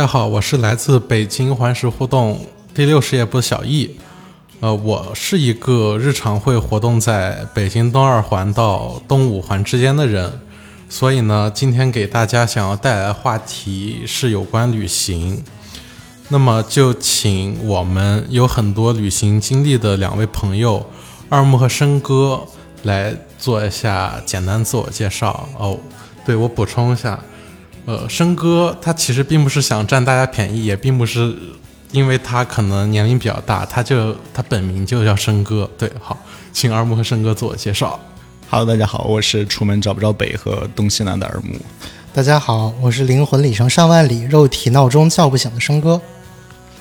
[0.00, 2.40] 大家好，我是来自北京环石互动
[2.74, 3.98] 第六事业部的小易。
[4.60, 10.40] 呃，我是一个日常会活动在北京东二环到东五环之间的人，
[10.88, 15.44] 所以呢，今天给大家想要带来的话题是有关旅行。
[16.30, 20.86] 那么就请我们有很多旅行经历的两位朋友
[21.28, 22.40] 二木和申哥
[22.84, 25.78] 来做一下简单自我介绍哦。
[26.24, 27.22] 对我补充一下，
[27.86, 31.34] 呃，申哥他其实并不是想占大家便宜，也并不是
[31.92, 35.68] 因为他可能年龄比较大，他就他本名就叫申哥。
[35.76, 36.16] 对，好，
[36.52, 37.98] 请二木和申哥自我介绍。
[38.48, 41.56] Hello，大家好，我是出门找不着北和东西南的二木。
[42.12, 46.00] 大家好，我是灵魂里程上万里，肉体闹钟叫不醒的生哥。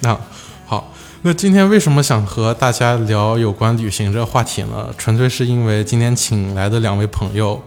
[0.02, 0.20] 那
[0.66, 4.89] 好，那今天为什么想和大家聊有关旅行这个话题呢？
[4.97, 7.61] 纯粹是因为今天请来的两位朋友，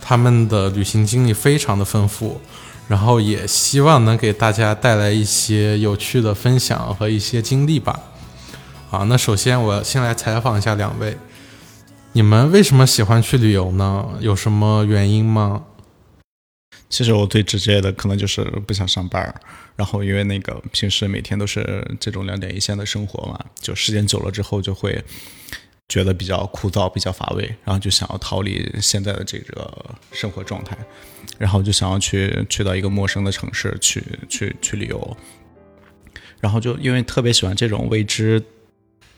[0.00, 2.40] 他们的旅行经历非常的丰富，
[2.92, 7.98] 然后也希望能给大家带来一些有趣的分享和一些经历吧。
[8.90, 11.16] 好，那首先我先来采访一下两位，
[12.12, 14.06] 你们为什么喜欢去旅游呢？
[14.20, 15.64] 有什么原因吗？
[16.90, 19.34] 其实我最直接的可能就是不想上班，
[19.74, 25.02] 然后因为那个平时每天都是这种两点一线的生活嘛，就时间久了之后就会
[25.92, 29.70] 觉得比较枯燥、比较乏味，然后就想要逃离现在的这个
[30.10, 30.74] 生活状态，
[31.36, 35.16] 然后就想要去去到一个陌生的城市去去去旅游，
[36.40, 38.42] 然后就因为特别喜欢这种未知。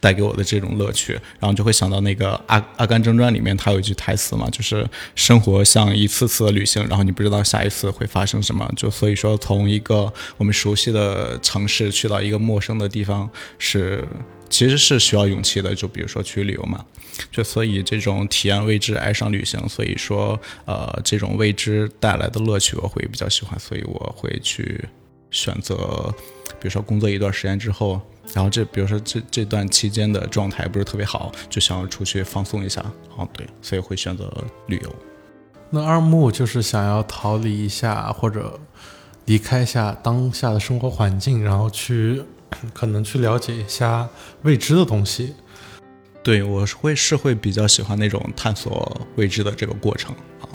[0.00, 8.70] 带给我的这种乐趣，然后就会想到那个《阿阿甘正传》里面，他有一句台词嘛，就是生活像一次次的旅行，然后你不知道下一次会发生什么。
[8.76, 14.06] 就所以说，从一个我们熟悉的城市去到一个陌生的地方，是
[14.48, 15.74] 其实是需要勇气的。
[15.74, 16.84] 就比如说去旅游嘛，
[17.30, 19.68] 就所以这种体验未知，爱上旅行。
[19.68, 24.84] 所以说，呃，这种未知带来的乐趣，我会比较喜欢，所以我会去
[25.30, 26.14] 选择，
[26.60, 28.00] 比如说工作一段时间之后。
[28.32, 32.80] 然后这比如说这这段期间的状态不是特别好，就想要出去放松一下。
[33.18, 34.32] 哦，对，所以会选择
[34.66, 34.96] 旅游。
[35.68, 38.58] 那二木就是想要逃离一下或者
[39.26, 42.22] 离开一下当下的生活环境，然后去
[42.72, 44.08] 可能去了解一下
[44.42, 45.34] 未知的东西。
[46.22, 50.48] 对我是会是会比较喜欢那种探索未知的这个过程啊。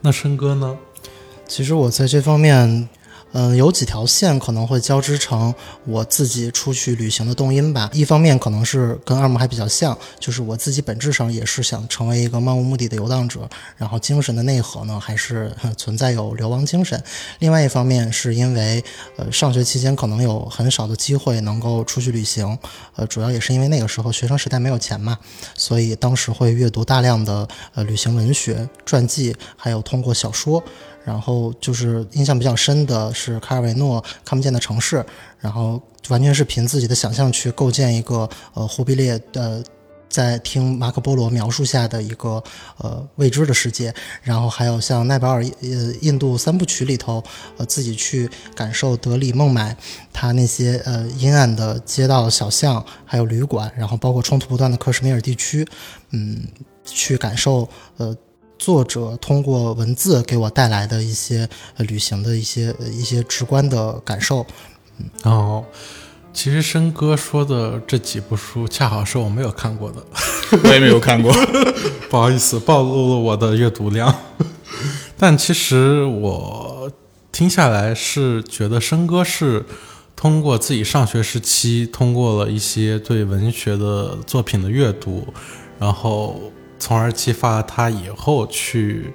[0.00, 0.76] 那申哥呢？
[1.46, 2.88] 其实我在这方面。
[3.36, 5.52] 嗯，有几条线可能会交织成
[5.84, 7.90] 我自己出去旅行的动因吧。
[7.92, 17.02] 一方面可能是跟二木还比较像，就是我自己本质上也是想成为一个漫无目的的游荡者，然后精神的内核呢还是存在有流亡精神。
[17.40, 18.82] 另外一方面是因为
[19.16, 22.56] 呃上学期间可能有很少的机会能够出去旅行，
[22.94, 25.18] 呃主要也是因为那个时候学生时代没有钱嘛，
[25.56, 30.62] 所以当时会阅读大量的呃旅行文学、传记，还有通过小说。
[31.04, 34.96] 然后就是印象比较深的是卡尔维诺《看不见的城市》，
[35.38, 39.62] 然后完全是凭自己的想象去构建一个呃忽必烈的
[40.08, 42.42] 在听马可波罗描述下的一个
[42.78, 43.94] 呃未知的世界。
[44.22, 47.22] 然后还有像奈保尔呃印度三部曲里头，
[47.58, 49.76] 呃自己去感受德里孟买
[50.10, 55.66] 他那些呃阴暗的街道小巷，还有旅馆，然后包括冲突不断的克什米尔地区，
[56.12, 56.46] 嗯，
[56.82, 58.16] 去感受呃。
[58.58, 64.46] 作者通过文字给我带来的一些呃旅行的一些一些直观的感受。
[64.98, 65.64] 嗯，哦，
[66.32, 70.02] 其实申哥说的这几部书，恰好是我没有看过的，
[70.62, 71.32] 我也没有看过，
[72.08, 74.14] 不好意思，暴露了我的阅读量。
[75.18, 76.90] 但其实我
[77.32, 79.66] 听下来是觉得申哥是
[80.14, 85.26] 通过自己上学时期，通过了一些对文学的作品的阅读，
[85.78, 86.40] 然后。
[86.84, 89.14] 从而激发他以后去，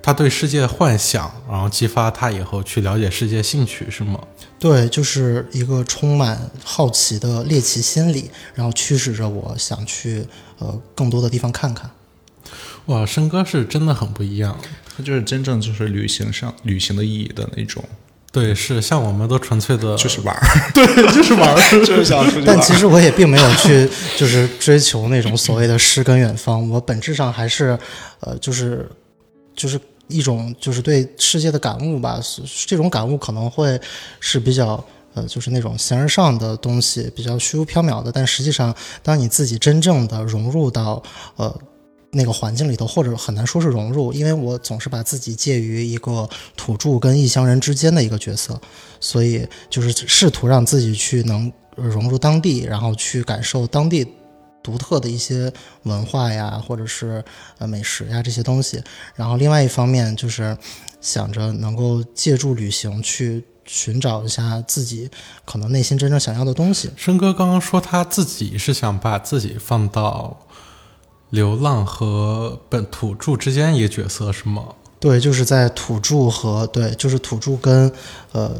[0.00, 4.20] 他对世界的幻想，然后激发他以后去了解世界兴趣，是吗？
[4.60, 10.24] 对，就是一个充满好奇的猎奇心理，然后驱使着我想去
[10.60, 11.90] 呃更多的地方看看。
[12.86, 14.56] 哇，申哥是真的很不一样，
[14.96, 17.84] 他就是真正就是旅行上旅行的意义的那种。
[18.32, 20.42] 对，是像我们都纯粹的就是玩儿，
[20.72, 22.46] 对，就是玩儿， 就是想出去。
[22.46, 23.86] 但其实我也并没有去，
[24.16, 26.66] 就是追求那种所谓的诗跟远方。
[26.70, 27.78] 我本质上还是，
[28.20, 28.90] 呃，就是，
[29.54, 32.18] 就是一种就是对世界的感悟吧。
[32.66, 33.78] 这种感悟可能会
[34.18, 34.82] 是比较，
[35.12, 38.10] 呃，就是那种形而上的东西，比较虚无缥缈的。
[38.10, 41.02] 但实际上，当你自己真正的融入到，
[41.36, 41.54] 呃。
[42.14, 48.60] 那个环境里头，或者很难说是融入，因为我总是把自己介于一个土著跟异乡人之间的一个角色，
[49.00, 54.06] 所以就是试图让自己去能融入当地，然后去感受当地
[54.62, 55.50] 独特的一些
[55.84, 57.24] 文化呀，或者是
[57.56, 58.82] 呃美食呀这些东西。
[59.14, 60.54] 然后另外一方面就是
[61.00, 65.08] 想着能够借助旅行去寻找一下自己
[65.46, 66.90] 可能内心真正想要的东西。
[66.94, 70.46] 申哥刚刚说他自己是想把自己放到
[71.32, 74.64] 流浪和本土著之间一个角色，是吗？
[75.00, 77.90] 对，就是在土著和对，就是土著跟
[78.32, 78.54] 呃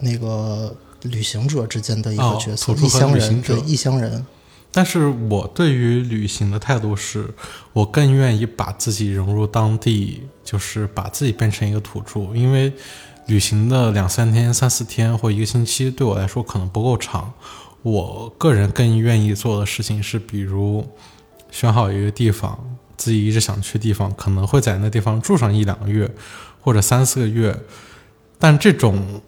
[0.00, 4.24] 那个旅行者之间的一个哦角色，异乡人，对，异乡人。
[4.72, 7.28] 但是我对于旅行的态度是，
[7.74, 12.72] 我更愿意把自己融入当地，就是把自己变成一个土著，因为
[13.26, 17.32] 旅行的两三天、三四天或一个星期对我来说可能不够长。
[17.82, 20.84] 我个人更愿意做的事情是，比如
[21.50, 22.58] 选好一个地方，
[22.96, 26.10] 自己一直想去的地方，可能会在那地方住上一两个月
[26.60, 27.58] 或者三四个月，
[28.38, 29.22] 但这种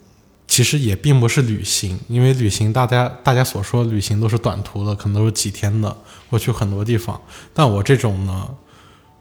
[0.47, 5.97] 其实也并不是旅行，因为旅行大家大家所说旅行都是短途的，可能都是几天的，
[6.29, 7.21] 我去很多地方。
[7.55, 8.49] 但我这种呢，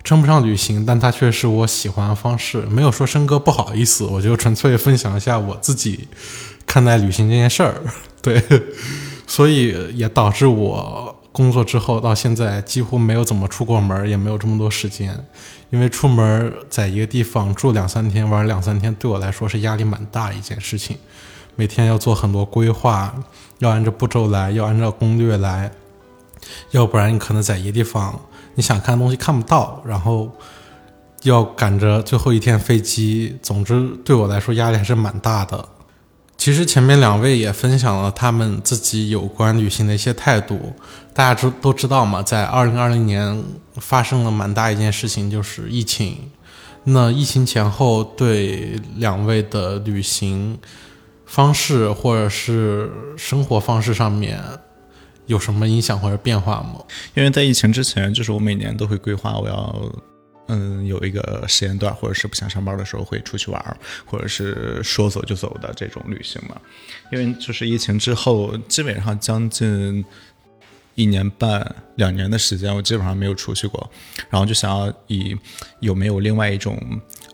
[0.03, 2.61] 称不上旅行，但它却是我喜欢的方式。
[2.63, 6.07] 没有说申哥不好意思，我就纯粹分享一下我自己
[6.65, 7.81] 看待旅行这件事儿。
[8.21, 8.43] 对，
[9.27, 15.25] 所以也导致我工作之后到现在几乎没有怎么出过门，也没有这么多时间。
[15.69, 20.97] 因为出门在一个地方住两三天，玩两三天，对我来说是压力蛮大一件事情。
[21.55, 23.15] 每天要做很多规划，
[23.59, 25.71] 要按照步骤来，要按照攻略来，
[26.71, 28.19] 要不然你可能在一个地方
[28.55, 30.29] 你想看的东西看不到，然后
[31.23, 33.37] 要赶着最后一天飞机。
[33.41, 35.69] 总之，对我来说压力还是蛮大的。
[36.37, 40.73] 其实前面两位也分享了他们自己有关旅行的一些态度，
[41.19, 43.43] 大家知都知道嘛，在二零二零年
[43.75, 46.31] 发生了蛮大一件事情，就是疫情。
[46.85, 50.57] 那疫情前后对两位的旅行
[51.25, 54.41] 方式或者是生活方式上面
[55.25, 56.81] 有什么影响或者变化吗？
[57.13, 59.91] 因为在疫情之前，就是我每年都会规划我要。
[60.51, 66.55] 嗯，有一个时间段，或者是不想上班的时候会出去玩，或者是说走就走的这种旅行嘛。
[67.11, 70.03] 因为就是疫情之后，基本上将近
[70.99, 73.89] 一年半、两年的时间，我基本上没有出去过。
[74.29, 75.33] 然后就想要以
[75.79, 76.77] 有没有另外一种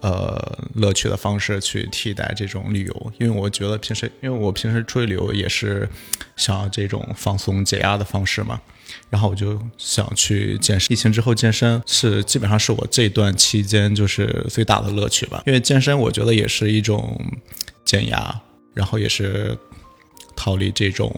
[0.02, 0.40] 呃
[0.76, 5.90] 乐趣的方式去替代这种旅游，因为我觉得平时，因为我平时出去旅游也是
[6.36, 8.62] 想要这种放松解压的方式嘛。
[9.10, 10.94] 然后我就想去健身。
[10.94, 17.20] 疫情之后健身是基本上是我这段期间就是最大的乐趣吧，因为健身我觉得也是一种
[17.84, 18.42] 减压，
[18.76, 19.58] 然后也是
[20.36, 21.12] 逃离这种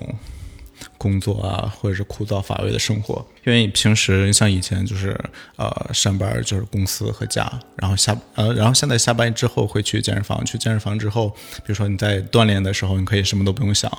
[0.98, 3.26] 工作啊或者是枯燥乏味的生活。
[3.46, 5.18] 因为你平时像以前就是
[5.56, 13.92] 呃上班就是公司和家，然后下呃然后现在下班之后会去健身房，去健身房之后，比如说你在锻炼的时候，你可以什么都不用想，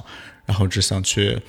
[0.46, 1.40] 然后只想去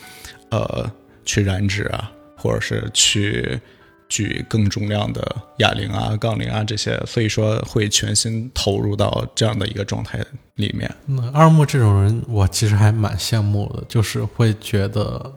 [0.50, 0.92] 呃
[1.26, 2.12] 去燃脂啊。
[2.42, 3.60] 或者是去
[4.10, 10.20] 举更重量的哑铃啊、杠铃啊这些，所以说会全心投入到这样的一个状态
[10.56, 10.92] 里面。
[11.06, 15.32] 那二木这种人，我其实还蛮羡慕的，就是会觉得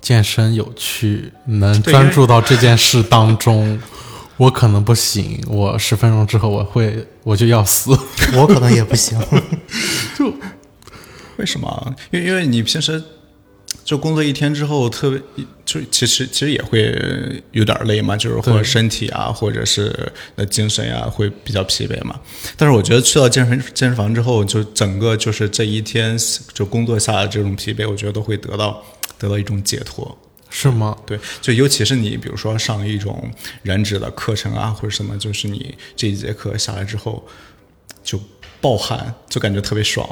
[0.00, 3.78] 健身有趣，能专注到这件事当中。
[4.36, 7.90] 我可能不行，我十分钟之后我会我就要死，
[8.36, 9.18] 我可能也不行。
[10.16, 10.32] 就
[11.38, 11.94] 为什么？
[12.12, 13.02] 因为因为你平时。
[13.86, 15.22] 就工作一天之后，特别
[15.64, 22.18] 就其实其实也会有点累嘛，就是或者身体啊，或者是呃精神啊，会比较疲惫嘛。
[22.56, 26.18] 但是我觉得去到健身健身房之后，就整个就是这一天
[26.52, 28.82] 就工作下的这种疲惫，我觉得都会得到
[29.18, 30.18] 得到一种解脱。
[30.50, 30.96] 是吗？
[31.06, 33.30] 对，就尤其是你比如说上一种
[33.62, 37.24] 燃脂的课程啊，或者什么，就是你这一节课下来之后
[38.02, 38.20] 就
[38.60, 40.08] 暴汗，就感觉特别爽。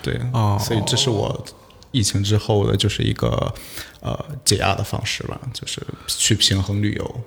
[0.00, 1.44] 对，哦，所以这是我。
[1.90, 3.52] 疫情之后的就是一个
[4.00, 7.20] 呃解压的方式吧，就是去平衡旅游。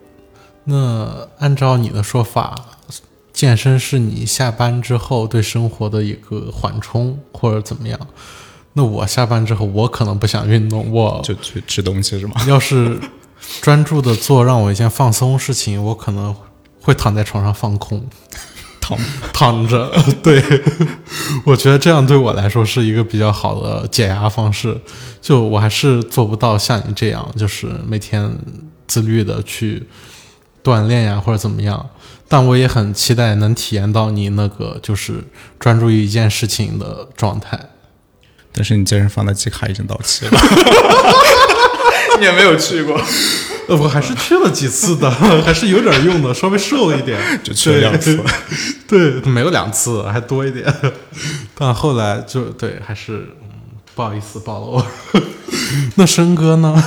[0.65, 2.55] 那按照你的说法，
[3.33, 7.99] 健身是你下班之后对生活的一个缓冲，或者怎么样？
[8.73, 12.35] 那我下班之后，我可能不想运动，我就去吃东西是吗？
[12.47, 12.99] 要是
[13.61, 16.33] 专注的做让我一件放松事情，我可能
[16.81, 18.07] 会躺在床上放空。
[18.81, 18.97] 躺
[19.31, 19.89] 躺着，
[20.21, 20.43] 对，
[21.45, 24.77] 我觉得这样对我来说是一个比较好的解压方式。
[25.21, 28.35] 就我还是做不到像你这样，就是每天
[28.87, 29.87] 自律的去
[30.63, 31.89] 锻炼呀，或者怎么样。
[32.27, 35.23] 但我也很期待能体验到你那个就是
[35.59, 37.59] 专注于一件事情的状态。
[38.53, 40.31] 但是你健身房的季卡已经到期了，
[42.21, 42.95] 你也没有去过。
[43.67, 45.09] 呃，我还是去了几次的，
[45.43, 48.23] 还是有点用的，稍微瘦了一点， 就去了两次。
[48.87, 50.71] 对，没有两次，还多一点。
[51.57, 53.49] 但后来就对，还是、嗯、
[53.95, 54.83] 不好意思暴露。
[55.95, 56.83] 那申哥呢？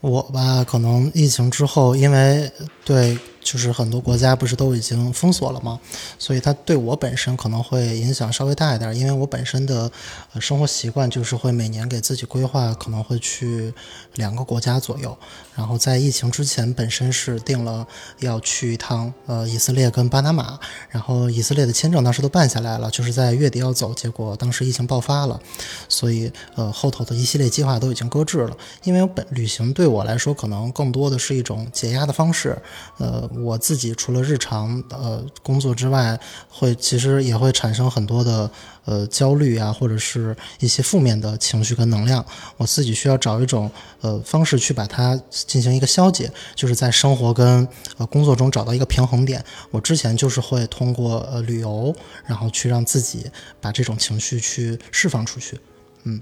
[0.00, 2.50] 我吧，可能疫情之后，因为
[2.86, 5.80] 对，就是很多国家不是都已经封锁了吗？
[6.20, 9.90] 所以它对我本身可能会影响稍微大一点，因为我本身的
[10.32, 13.74] 呃生活习惯就是会每年给自己规划，可能会去
[14.14, 15.18] 两个国家左右。
[15.56, 17.84] 然后在疫情之前，本身是定了
[18.20, 20.56] 要去一趟呃以色列跟巴拿马，
[20.88, 25.40] 然后以色列的签证当时都办下来了，就是在月底要走，结果当时疫情爆发了，
[25.88, 28.56] 所以呃后头的一系列计划都已经搁置了。
[28.84, 32.56] 因为本旅行对我来说，可能更多的是一种解压的方式。
[32.98, 36.18] 呃，我自己除了日常呃工作之外，
[36.48, 38.50] 会其实也会产生很多的
[38.84, 42.24] 呃焦虑啊，或者是一些负面的情绪跟能量。
[42.56, 47.66] 我自己需要找一种呃方式去把它进行一个消解，就是在生活跟
[47.98, 49.44] 呃工作中找到一个平衡点。
[49.70, 53.30] 我之前就是会通过呃旅游，然后去让自己
[53.60, 55.58] 把这种情绪去释放出去。
[56.04, 56.20] 嗯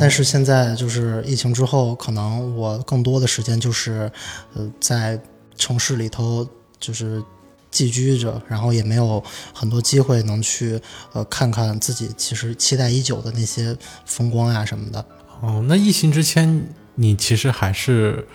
[0.00, 4.10] 但是现在就是疫情之后，可能我更多的时间就是，
[4.54, 5.20] 呃，在
[5.56, 6.46] 城市里头
[6.78, 7.22] 就是
[7.70, 10.80] 寄居着，然后也没有很多机会能去
[11.12, 15.04] 呃看看自己其实期待已久的那些风光啊什么的。
[15.40, 18.26] 哦，那疫情之前你其实还是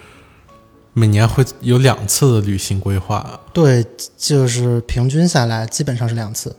[0.94, 3.40] 每年会有两次的旅行规划。
[3.54, 3.86] 对，
[4.18, 6.56] 就是平均下来基本上是两次。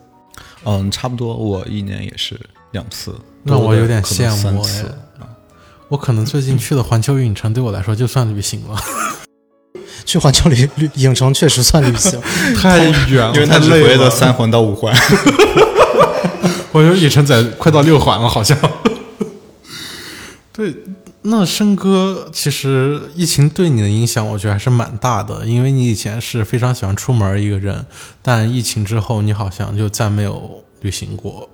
[0.64, 2.38] 嗯，差不多，我一年也是
[2.72, 4.84] 两次，那我有点羡慕哎
[5.88, 8.78] 我可能最近去的环球影城对我来说就算旅行了，
[10.04, 12.20] 去环球旅旅影城确实算旅行，
[12.60, 12.78] 太
[13.08, 14.10] 远了，因为它太累了只回了。
[14.10, 14.94] 三环到五环。
[16.72, 18.56] 我觉得影城在快到六环了，好像。
[20.52, 20.74] 对，
[21.22, 27.86] 那申哥，其实疫情对你的影响，我觉得还是蛮大的，因为你以前是非常喜欢出门一个人，
[28.22, 31.48] 但疫情之后，你好像就再没有旅行过。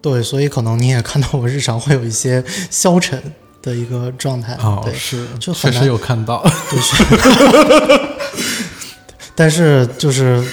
[0.00, 3.22] 对，所以可能你也看到我日常会有一些消沉
[3.64, 4.54] 的一个状态。
[4.62, 6.44] 哦，对，是，就很难确实有看到。
[9.34, 10.46] 但是就是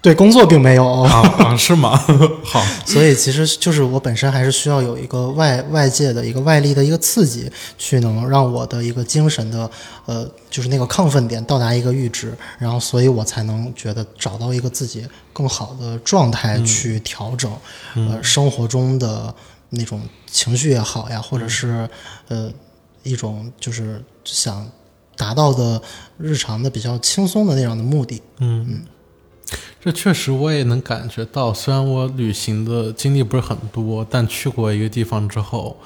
[0.00, 1.02] 对工作并没有。
[1.02, 2.00] 啊啊，是吗？
[2.42, 9.70] 好，所以其实就是我本身还是需要有一个外外界的一个外力的一个刺激，去能让我的一个精神的
[10.06, 17.52] 呃，就是那个亢奋点到达一个阈值，然后所以我才能觉得找到一个自己更好的状态去调整、
[17.94, 19.32] 呃生活中的
[19.72, 21.88] 那种情绪也好呀，或者是
[22.28, 22.52] 呃
[23.02, 24.66] 一种就是想
[25.16, 25.82] 达到的
[26.18, 28.22] 日常的比较轻松的那样的目的。
[28.38, 28.84] 嗯
[29.80, 35.76] 这确实我也能感觉到，虽然我旅行的经历不是很多，但去过一个地方之后，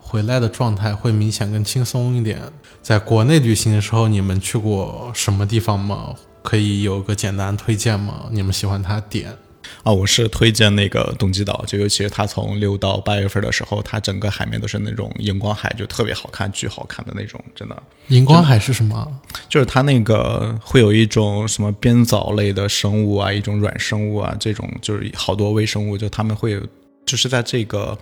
[0.00, 2.42] 回来的状态会明显更轻松一点。
[2.82, 6.14] 在国内旅行的时候，你们去过什么地方吗？
[6.42, 8.26] 可以有个简单推荐吗？
[8.32, 9.34] 你们喜欢它点？
[9.82, 17.82] 啊，我是推荐那个东极岛，就尤其是它从六到八月份的时候，它整个海面都是那种荧光海，就特别好看，巨好看的那种，真的。
[18.08, 19.06] 荧光海是什么？
[19.48, 26.60] 就是它那个会有一种什么编藻类的生物啊，一种软生物啊，这种就是好多微生物，就它们会，
[27.06, 27.96] 就是在这个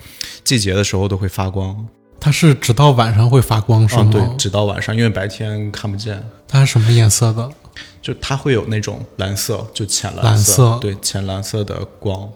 [0.44, 1.86] 季节的时候都会发光。
[2.20, 4.02] 它是直到晚上会发光是吗？
[4.06, 6.22] 嗯，对，直到晚上，因为白天看不见。
[6.46, 7.50] 它是什么颜色的？
[8.00, 12.28] 就它会有那种蓝色，就浅蓝色，色对，浅蓝色的光，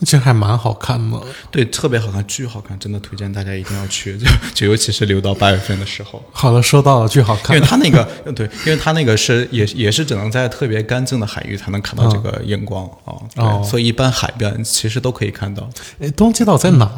[0.00, 1.20] 其实还蛮好看的。
[1.50, 7.66] 对，特别好看，巨好看，真的推荐大家一定要去， 就就尤其是留到八月份的时候，好的，收到了，巨好看因为。
[7.68, 12.88] 它那个对，因为它那个是也也是只能在特别干净的海域才能看到这个荧光
[13.36, 15.68] 啊，所以一般海边其实都可以看到。
[16.00, 16.90] 诶东极岛在哪？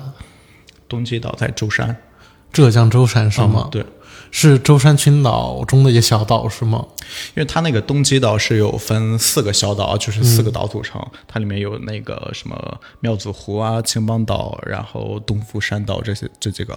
[0.88, 1.96] 东极岛在舟山，
[2.52, 3.64] 浙江舟山是吗？
[3.64, 3.84] 嗯对，
[4.38, 6.84] 是舟山群岛中的一个小岛是吗？
[7.34, 16.74] 因为它那个东极岛是有分四个小岛，就是四个岛组成，它里面有那个什么庙子湖啊、青帮岛，然后东富山岛这些这几个。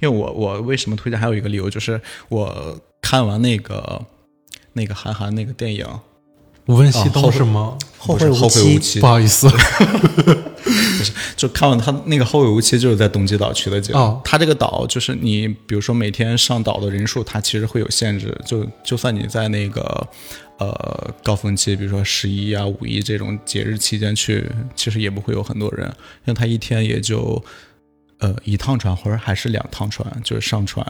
[0.00, 2.00] 因为我我为什么推荐，还有一个理由就是
[2.30, 4.02] 我看完那个
[4.72, 5.86] 那个韩寒那个电影
[6.64, 7.76] 无问西东是吗？
[7.98, 9.50] 后会无不是后会期无期不，好意思，
[11.36, 13.94] 就看完他那个后会无期就是在东极岛取的景。
[13.94, 18.36] 哦它这个岛就是你比如说每天上岛的人数，它其实会有限制。
[18.46, 20.08] 就就算你在那个
[20.58, 25.86] 呃高峰期，比如说十一啊、五一这种节日期间去，其实也不会有很多人，
[26.24, 27.42] 因为他一天也就
[28.18, 30.86] 呃一趟船或者还是两趟船，就是上船。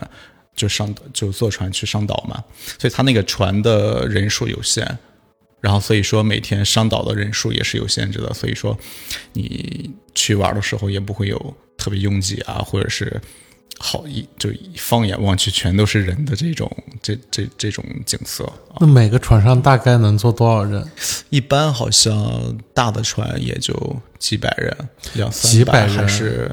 [0.54, 2.44] 就上就坐船去上岛嘛，
[2.78, 4.86] 所以他那个船的人数有限，
[5.62, 8.76] 然后所以说每天上岛的人数也是有限制的，所以说
[9.32, 13.20] 你去玩的时候也不会有特别拥挤啊，或者是
[13.78, 18.76] 好一就放眼望去全都是人的这种这这这种景色啊。
[18.80, 20.84] 那每个船上大概能坐多少人？
[21.30, 24.76] 一般好像大的船也就几百人，
[25.14, 26.50] 两三百人还是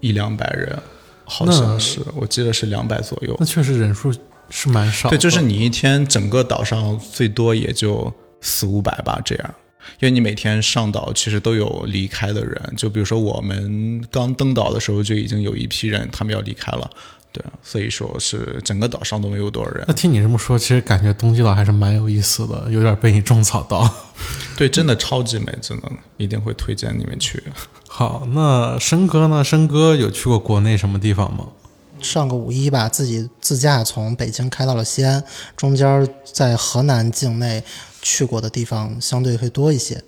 [0.00, 0.76] 一两百人，
[1.24, 3.44] 好像是我记得是两百左右那。
[3.44, 4.12] 确实人数
[4.48, 5.16] 是蛮少的。
[5.16, 8.12] 对，就是你一天整个岛上最多也就
[8.44, 9.54] 四五百吧这样。
[10.00, 16.88] 因为你每天上岛其实都有离开的人，就比如说我们刚登岛的时候就已经有一批人他们要离开了，
[17.30, 19.92] 对啊，所以说是整个岛上都没有多少人那。
[19.92, 23.86] 听你这么说，其实感觉冬季岛还是蛮有意思的，有点被你种草到。
[24.56, 27.42] 对，真的超级美，真的一定会推荐你们去。
[27.86, 29.44] 好，那申哥呢？
[29.44, 31.48] 申哥有去过国内什么地方吗？
[32.00, 35.22] 上个五一吧，自己自驾从北京开到了西安，
[35.56, 37.62] 中间在河南境内
[38.04, 40.04] 去过的地方相对会多一些，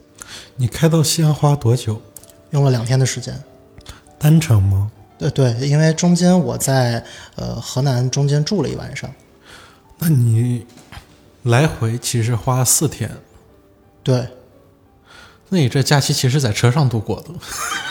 [0.56, 2.00] 你开到西安花多久？
[2.50, 3.42] 用了两天的时间。
[4.18, 4.92] 单程吗？
[5.18, 7.02] 对对，因为中间我在
[7.36, 9.10] 呃河南中间住了一晚上，
[9.98, 10.66] 那你
[11.44, 13.10] 来回其实花了四天，
[14.02, 14.28] 对，
[15.48, 17.30] 那你这假期其实在车上度过的。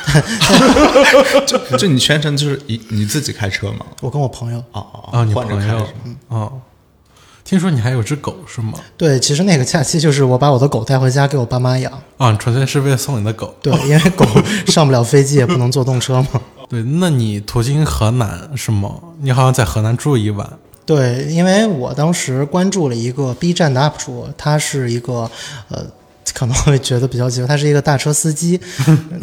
[1.47, 3.85] 就就你全程就是你你自己开车吗？
[4.01, 4.59] 我跟我朋友。
[4.71, 5.87] 哦哦啊，你朋友？
[6.27, 6.61] 哦，
[7.45, 8.73] 听说你还有只狗是吗？
[8.97, 11.93] 对，其实那个假期就是我把我的狗带回家给我爸妈养。
[12.17, 13.55] 啊，纯粹是为了送你的狗。
[13.61, 14.25] 对， 因为狗
[14.65, 16.41] 上不了飞机，也不能坐动车嘛。
[16.67, 18.95] 对，那你途经河南是吗？
[19.21, 20.49] 你好像在河南住一晚。
[20.87, 25.29] 对，因为我当时关注了一个 B 站的 UP 主，他是一个
[25.69, 25.85] 呃，
[26.33, 28.59] 可能会觉得比较奇怪，他是一个大车司机，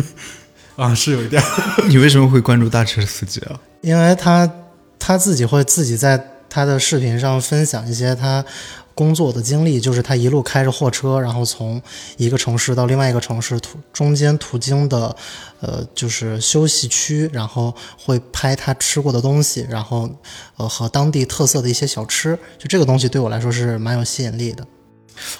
[0.77, 1.43] 啊，是有一点。
[1.89, 3.59] 你为什么会关注大车司机啊？
[3.81, 4.49] 因为他
[4.99, 6.17] 他自己会自己在
[6.53, 8.45] 他的视频上分享一些他
[8.95, 11.81] 工作的经历，就是他一路开着货车，然后从
[12.19, 15.17] 一个城市到另外一个城市途中间途经的，
[15.61, 20.11] 呃，就是休息区，然后会拍他吃过的东西，然后
[20.59, 24.63] 呃和当地特色的一些小吃，就这个东西对我来说是蛮有吸引力的。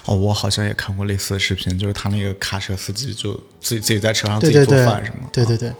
[0.05, 5.29] 哦，我好像也看过类似的视频，就是他那个卡车司机就自己自己在车上自己做饭是吗？
[5.31, 5.71] 对对对，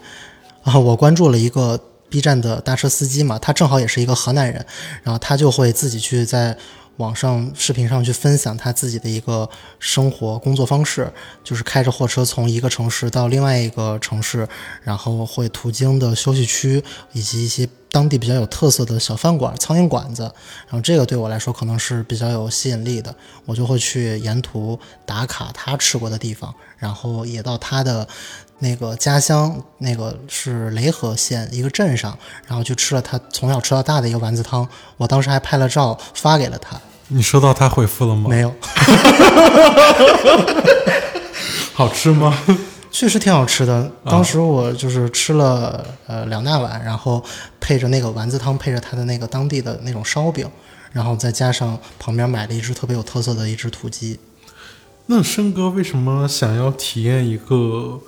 [0.62, 1.76] 啊，我关注了一个
[2.14, 4.64] B 站的大车司机嘛，他正好也是一个河南人，
[5.02, 6.56] 然后他就会自己去在
[6.98, 9.50] 网上视频上去分享他自己的一个
[9.80, 14.48] 生活工作方式，就是开着货车从一个城市到另外一个城市，
[14.84, 20.24] 然后会途经的休息区以及一些当地比较有特色的小饭馆、苍蝇馆子，
[20.66, 23.14] 然后这个对我来说可能是比较有吸引力的，
[23.46, 24.76] 我就会去沿途
[25.06, 28.08] 打卡他吃过的地方，然后也到他的
[28.58, 36.76] 那个家乡，那个是雷河县一个镇上，然后去吃了他从小吃到大的一个丸子汤，我当时还拍了照发给了他，
[37.06, 38.28] 你收到他回复了吗？
[38.28, 38.52] 没有，
[41.72, 42.36] 好吃吗？
[42.94, 43.90] 确实挺好吃的。
[44.04, 47.20] 当时我就是吃了呃两大碗，然后
[47.58, 50.48] 配着那个丸子汤，配着他的那个当地的那种烧饼，
[50.92, 54.20] 然后再加上旁边买了一只特别有特色的一只土鸡。
[55.06, 58.00] 那申哥为什么想要体验一个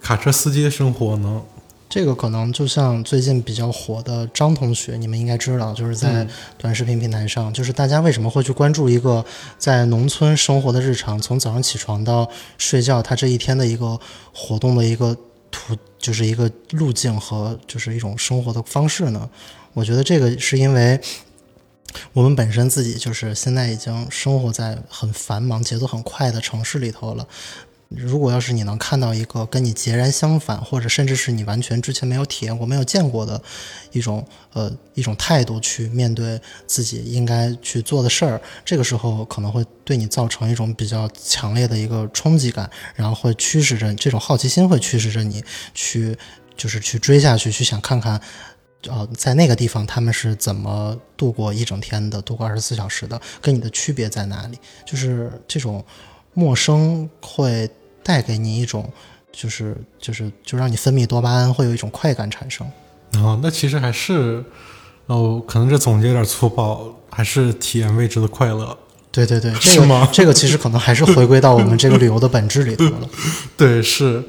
[0.00, 1.42] 卡车司机的生活呢？
[1.90, 6.26] 这个可能就像最近比较火的张同学，你们应该知道，就是在
[6.56, 9.24] 短视频平台上，就是大家为什么会去关注一个
[9.58, 13.98] 在农村生活的日常，从早上起床到睡觉，他这一天的一个
[14.32, 15.16] 活动的一个
[15.50, 19.28] 途，就是一个路径和就是一种生活的方式呢？
[19.74, 21.00] 我觉得这个是因为。
[22.12, 27.26] 我们本身自己就是现在已经生活在很繁忙、节奏很快的城市里头了，
[27.96, 33.42] 如果要是你能看到一个跟你截然相反，或者甚至是你完全之前没有体验过、没有见过的
[33.90, 45.42] 一种呃一种态度去面对自己应该去做的事儿，这个时候可能会对你造成一种比较强烈的一个冲击感，然后会驱使着这种好奇心会驱使着你
[45.74, 46.16] 去
[46.56, 48.20] 就是去追下去，去想看看。
[48.88, 54.58] 呃，在那个地方他们是怎么度过一整天的，度过二十四小时的，跟你的区别在哪里？
[54.86, 55.84] 就是这种
[56.32, 57.68] 陌生会
[58.10, 58.90] 带给你一种，
[59.30, 62.66] 就是就是就让你分泌多巴胺，会有一种快感产生。
[63.14, 64.42] 哦，那其实还是，
[65.06, 68.76] 哦，可能这总结有点粗暴，还是体验未知的快乐。
[69.12, 73.08] 对对 对，这个是吗这个其实可能还是回归到我们这个旅游的本质里头了。
[73.56, 74.24] 对，是。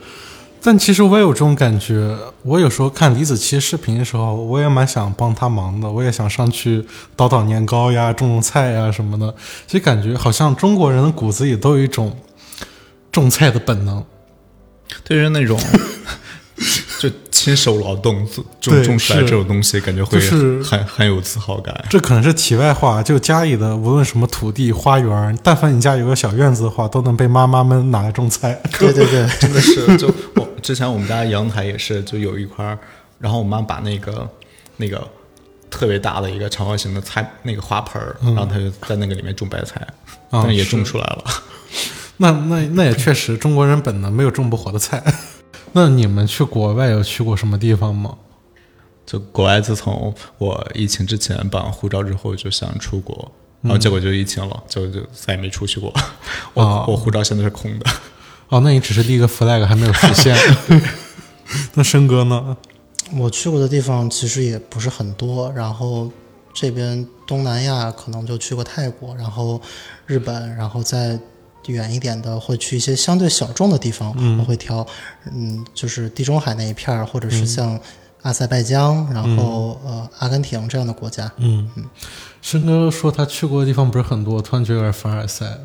[0.64, 9.34] 但其实我也有这种感觉，我有时候看李子柒视频的时候，我也蛮想帮他忙的，我也想上去捣捣年糕呀、种种菜呀什么的。
[9.66, 12.16] 其实感觉好像中国人的骨子里都有一种
[13.12, 14.04] 种菜的本能。
[15.04, 15.60] 对于那种
[17.00, 18.28] 就亲手劳动
[18.60, 21.74] 种种出来这种东西，感觉会就是很很有自豪感。
[21.90, 28.62] 这可能是题外话，就家里的无论什么土地、花园，但凡你家有个小院子的话，都能被妈妈们拿来种菜。
[28.78, 32.78] 对对对， 真的是，就我之前我们家阳台也是，就有一块儿，
[33.18, 34.30] 然后我妈把那个
[34.78, 35.02] 那个
[35.72, 39.80] 特别大的一个长方形的菜那个花盆儿，然后她就在那个里面种白菜，
[40.30, 41.24] 啊但也种出来了。
[42.22, 45.04] 那那那也确实，中国人本能没有种不活的菜。
[45.74, 48.16] 那你们去国外有去过什么地方吗？
[49.08, 53.32] 就国外自从我疫情之前办完护照之后，就想出国，
[53.62, 55.92] 然后结果就疫情了，就就再也没出去过。
[56.54, 57.86] 我、哦我护照现在是空的。
[58.50, 60.38] 哦，那你只是立个 flag 还没有实现。
[61.74, 62.56] 那申哥呢？
[63.18, 66.12] 我去过的地方其实也不是很多，然后
[66.54, 69.60] 这边东南亚可能就去过泰国，然后
[70.06, 71.20] 日本，然后再
[71.68, 74.86] 远一点的会去一些相对小众的地方，我会挑，
[75.32, 77.80] 嗯，就是地中海那一片儿，或者是像
[78.24, 81.32] 阿塞拜疆，然后、呃阿根廷这样的国家。
[81.38, 81.70] 嗯，
[82.42, 85.58] 申哥说他去过的地方不是很多，突然觉得有点凡尔赛。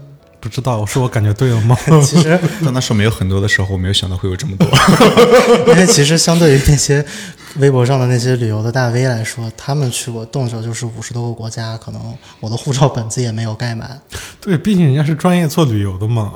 [0.46, 1.76] 不知道我说我感觉对了吗？
[2.00, 4.68] 其实， 当那说没有很多的时候，我没有想到会有这么多。
[5.74, 7.04] 因为其实相对于那些
[7.56, 12.00] 微博上的那些旅游的大 V 来说，他们去过动辄就是五十多个国家，可能
[12.38, 14.00] 我的护照本子也没有盖满。
[14.40, 16.34] 对，毕竟人家是专业做旅游的嘛。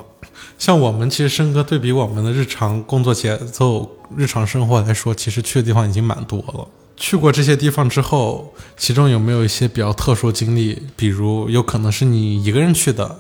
[0.59, 6.69] 像我们，其实申哥对比我们的日常工作节奏、日常生活来说，其实去的地方已经蛮多了。
[6.99, 10.79] 去过这些地方之后，其中有没有一些比较特殊经历？
[10.97, 13.19] 比如有可能是你一个人去的，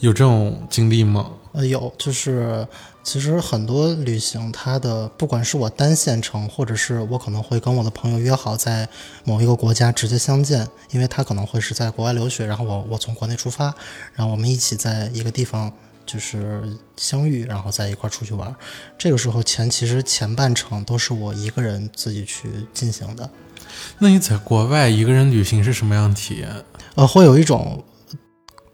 [0.00, 1.30] 有这种经历吗？
[1.52, 2.66] 呃，有，就是
[3.02, 8.88] 其实很多旅行，它的不管是我单线程，或者是我可能会跟我的朋友约好在
[9.24, 13.74] 某一个国家直接相见，因为他可能会是在国外留学，然后我我从国内出发，
[14.14, 15.72] 然后我们一起在一个地方
[16.06, 16.62] 就是
[16.96, 18.54] 相遇，然后在一块儿出去玩儿。
[18.96, 23.28] 这个时候前其实前半程都是我一个人自己去进行的，
[23.98, 26.48] 那你在国外一个人旅行是什么样的体验？
[26.94, 27.82] 呃，会有一种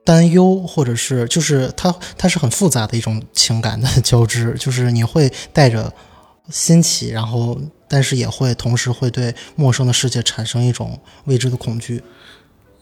[0.04, 5.92] 担忧，或者是就是它它是很复杂的一种情感的交织，就是你会带着
[6.50, 12.02] 新奇，然后但是也会同时会对陌生的世界产生一种未知的恐惧。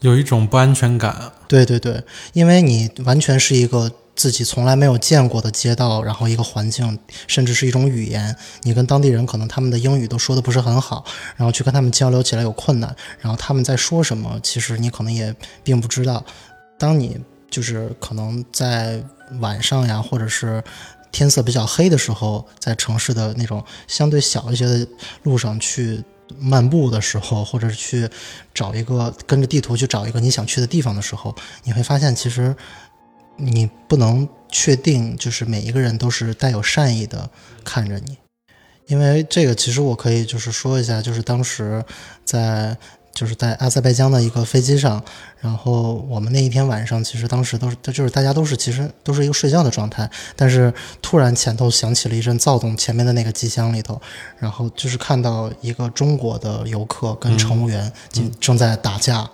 [0.01, 1.31] 有一种不安全感。
[1.47, 11.05] 对对对，因为你完全是一个自己从来没有见过的街道，然后一个环境，甚至是一种语言，你跟当地人可能他们的英语都说的不是很好，
[11.37, 15.33] 然后去跟他们交流起来有困难，然后他们在说什么，其实你可能也
[15.63, 16.21] 并不知道。
[16.83, 17.17] 当你
[17.49, 19.01] 就是可能在
[19.39, 20.61] 晚上呀，或者是
[21.13, 24.85] 天色比较黑的时候，在城市的那种相对小一些的
[25.21, 26.03] 路上去
[26.37, 28.09] 漫步的时候，或者是去
[28.53, 32.53] 找一个跟着地图去找一个你想去的地方的时候，你会发现其实
[33.37, 37.29] 你不能确定，就是每一个人都是带有善意的
[37.63, 38.17] 看着你，
[38.87, 41.81] 因为这个其实我可以就是说一下，就是当时
[42.25, 42.77] 在。
[43.13, 45.01] 就是在阿塞拜疆的一个飞机上，
[45.39, 54.01] 然后我们那一天晚上，其实当时都是，就是大家都是其实都是一个睡觉的状态，但是突然前头响起了一阵躁动，前面的那个机箱里头，
[54.39, 59.29] 然后就是看到一个中国的游客跟乘务员正正在打架。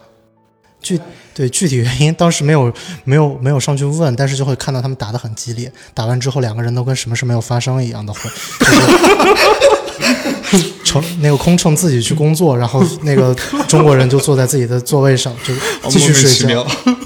[0.82, 0.98] 具
[1.34, 9.79] 对具体原因当时没有没有没有上去问，但是就会看到他们打得很激烈，打完之后两个人都跟什么事没有发生一样的会，就是
[10.84, 13.36] 乘那个空乘自己去工作，然后那个
[13.68, 15.54] 中国人就坐在自己的座位上就
[15.90, 16.66] 继续睡觉。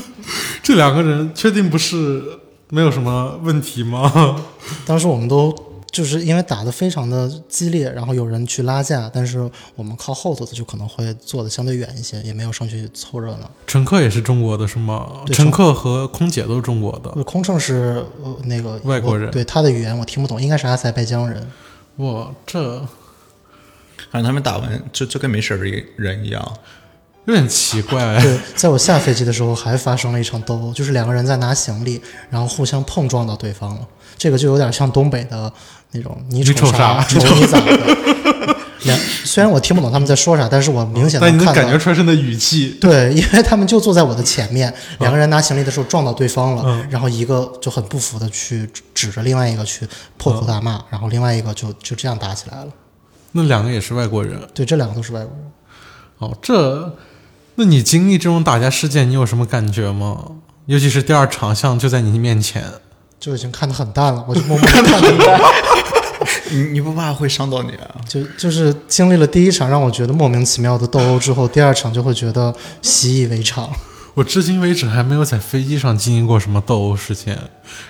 [0.64, 2.24] 这两个人确定不是
[2.70, 4.38] 没有什么问题吗？
[4.86, 5.54] 当时我们都
[5.92, 13.52] 就是因为打得非常的激烈，然后有人去拉架，但是我们靠后头的就可能会坐的相对远一些，也没有上去凑热闹。
[13.68, 15.08] 乘客也是中国的是吗？
[15.34, 17.22] 乘客和空姐都是中国的。
[17.24, 21.46] 空乘是呃那个外国人对他的语言我听不懂，应该是阿塞拜疆人。
[21.98, 22.80] 哇，这
[24.12, 26.58] 反正他们打完就就跟没事儿的人一样。
[27.26, 28.22] 有点奇怪。
[28.22, 33.88] 对，在我下飞机的时候还发生了一场斗殴，就是两个人在拿行李，然后互相碰撞到对方了。
[34.18, 35.52] 这个就有点像东北的
[35.92, 38.53] 那种你你瞅啥，啥瞅你咋的。
[38.86, 42.78] 两虽然我听不懂他们在说啥，但是我明显但你能看到感觉出来是那语气。
[42.82, 52.68] 对， 因为他们就坐在我的前面，两个人拿行李的时候撞到对方了，嗯然后一个就很不服的去指着另外一个去破口大骂，然后另外一个就就这样打起来了。
[53.32, 54.40] 那两个也是外国人。
[54.54, 55.52] 对，这两个都是外国人。
[56.20, 56.96] 哦，这，
[57.56, 60.18] 那你经历这种打架事件，你有什么感觉吗？
[60.66, 62.64] 尤其是第二场，像就在你面前，
[63.20, 65.18] 就已经看得很淡了，我就默默的 看着你。
[66.52, 67.96] 你你不怕会伤到你啊？
[68.08, 73.70] 就就是经历了第一场让我觉得莫名其妙的斗殴之后，第二场就会觉得习以为常。
[74.16, 77.38] 我至今为止还没有在飞机上经历过什么斗殴事件，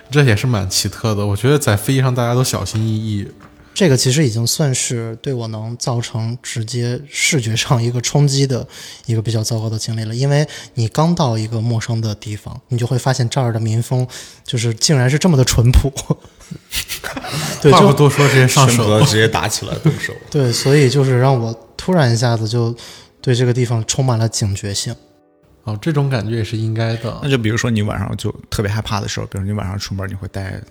[0.10, 1.26] 这也是蛮奇特的。
[1.26, 3.28] 我觉得在飞机上大家都小心翼翼。
[3.74, 8.68] 这个其实已经算是对我能造成直接视觉上一个冲击的
[9.06, 10.14] 一个比较糟糕的经历了。
[10.14, 14.08] 因为你刚到一个陌生的地方，你就会发现这儿的民风
[14.44, 15.92] 就是竟然是这么的淳朴。
[17.62, 18.88] 对，话不多说，直接上手。
[18.88, 20.14] 了直接打起来动手。
[20.30, 22.76] 对，所以就是让我突然一下子就
[23.22, 24.96] 对这个地方充满了警觉性。
[25.64, 27.30] 哦，这种感觉也是应该的那。
[27.30, 30.62] 就比如说你晚上就特别害怕的时候，比如你晚上出门，你会带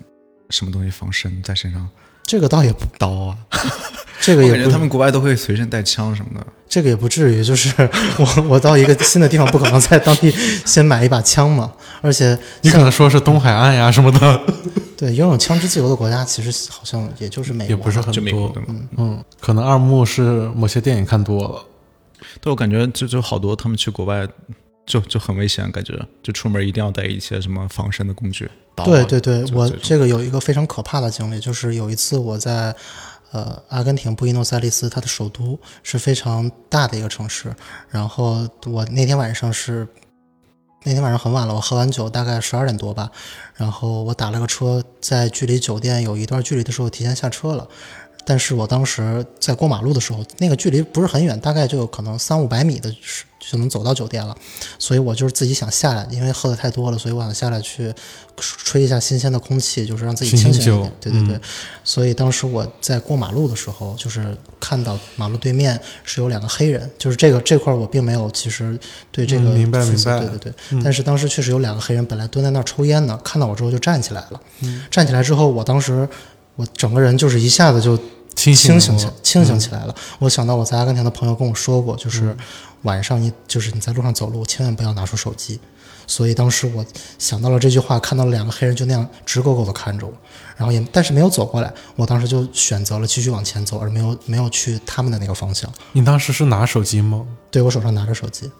[0.51, 1.89] 什么东西防身在身上？
[2.25, 3.37] 这个倒也不刀啊，
[4.21, 6.47] 这个也不我感觉他们国外都会随身带枪什么的。
[6.67, 7.71] 这个也不至于，就是
[8.17, 10.33] 我我到一个新的地方，不可能在当地
[10.65, 11.71] 先买一把枪嘛。
[12.01, 14.41] 而且你可能说是东海岸呀什么的，
[14.97, 18.61] 对拥有枪支自由的国家，其实好像也就是美国，也不是很多就美国的。
[18.61, 20.21] 嘛，嗯，可能二木是
[20.55, 21.63] 某些电影看多了。
[22.41, 24.27] 对我感觉就就好多他们去国外
[24.85, 28.49] 就就很危险，感觉就出门一定要带一些什么防身的工具。
[28.75, 32.75] 刀啊对对对，我这个有一个非常可怕的经历，就是有一次我在
[33.31, 37.55] 呃阿根廷布宜诺斯艾利斯，它的首都是非常大的一个城市，
[37.89, 39.87] 然后我那天晚上是
[40.83, 43.09] 那天晚上很晚了，我喝完酒大概十二点多吧，
[43.55, 47.67] 然后我打了个车，在距离酒店有一段距离的时候提前下车了。
[48.25, 54.33] 但是我当时在过马路的时候，那个距离不是很远，大概就有可能三五百米的时就能走到酒店了，
[54.79, 57.93] 所以我就是自己想下来，因为喝的太多了，所以我想下来去
[58.37, 60.93] 吹一下新鲜的空气，就是让自己清醒一点。
[61.01, 61.39] 对对对，
[61.83, 68.79] 所以当时我在过马路的时候，就是看到马路对面是有两个黑人，就是这个这块儿我并没有其实
[69.11, 70.19] 对这个嗯明白明白。
[70.19, 70.37] 对对
[70.69, 74.39] 对，但是当时确实有两个黑人本来蹲在那儿抽烟呢，看到我之后就站起来了，
[74.89, 76.07] 站起来之后，我当时
[76.55, 77.99] 我整个人就是一下子就
[78.51, 79.95] 清清醒起醒清醒起来了。
[80.19, 82.35] 我想到我在阿根廷的朋友跟我说过，就是
[82.81, 85.59] 晚上你就是你在路上走路，千万不要拿出手机。
[86.05, 86.85] 所以当时我
[87.17, 90.13] 想到了这句话，看到了两个黑人就那样直勾勾的看着我，
[90.57, 91.73] 然后也但是没有走过来。
[91.95, 95.71] 我当时就选择了继续往前走，而没有没有去他们的那个方向。
[95.93, 97.25] 你当时是拿手机吗？
[97.49, 98.51] 对我手上拿着手机。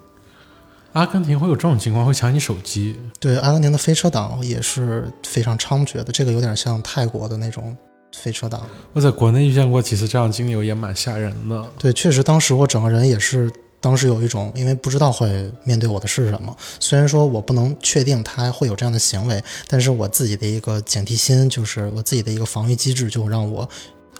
[0.93, 2.97] 阿根廷会有这种情况，会抢你手机。
[3.19, 7.75] 对，阿根廷的飞车党也是非常猖獗的，这个有点像泰国的那种
[8.15, 8.61] 飞车党。
[8.93, 11.65] 我在国内遇见过几次这样的经历，也蛮吓人的。
[11.77, 23.67] 对，确实当时我整个人也是，当时有一种因为不知道会面对我的是什么，虽然说我不能确定他会有这样的行为，但是我自己的一个警惕心，就是我自己的一个防御机制，就让我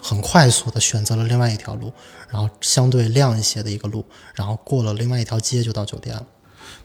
[0.01, 1.91] 很快速的选择了另外一条路，
[2.29, 4.03] 然后相对亮一些的一个路，
[4.35, 6.25] 然后过了另外一条街就到酒店了。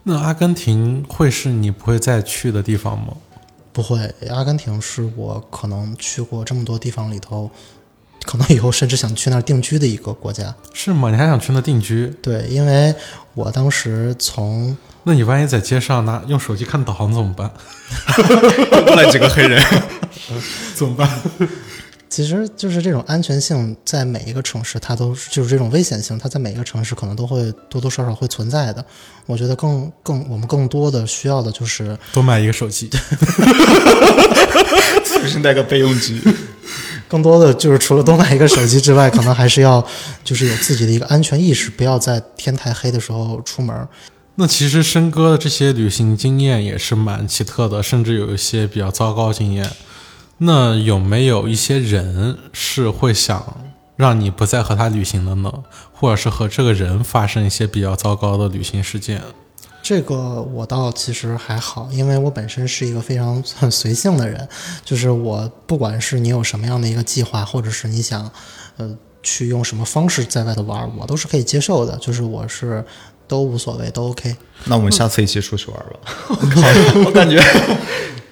[0.05, 3.17] 那阿根廷会是你不会再去的地方吗？
[3.73, 7.51] 不会，阿根廷是我可能去过这么多地方里头，
[8.25, 10.55] 可能以后甚至想去那儿定居的一个国家。
[10.73, 11.11] 是吗？
[11.11, 12.13] 你还想去那定居？
[12.23, 12.95] 对，因为
[13.35, 17.51] 我当时从那你万一在街上拿用手机看导航怎么办？
[18.87, 19.63] 过来几个黑人，
[20.75, 21.09] 怎么办？
[22.09, 28.85] 其实就是这种安全性，在每一个城市，它都是就是这种危险性，它在每一个城市可能都会多多少少会存在的。
[29.27, 32.91] 我觉得更更我们更多的需要的就是多买一个手机。
[35.05, 36.21] 随身带个备用机。
[37.09, 39.87] 更多的就是除了多买一个手机之外，可能还是要
[40.23, 43.89] 就是有自己的一个安全意识，不要在天太黑的时候出门。
[44.35, 49.69] 那其实申哥的这些旅行经验也是蛮奇特的，甚至有一些比较糟糕经验。
[50.39, 53.57] 那有没有一些人是会想
[53.97, 55.53] 让你不再和他旅行的呢？
[55.93, 59.21] 或者是和这个人发生一些比较糟糕的旅行事件？
[59.83, 64.47] 这个我倒其实还好，因为我本身是一个非常很随性的人，
[64.85, 68.31] 就是我不管是你有什么样的一个计划，或者是你想，
[68.77, 72.85] 呃，去用什么方式在外头玩，我都是可以接受的，就是我是
[73.29, 74.35] 都无所谓，都 OK。
[74.65, 76.27] 那我们下次一起出去玩吧。
[76.29, 76.63] 我靠，
[77.05, 77.41] 我感觉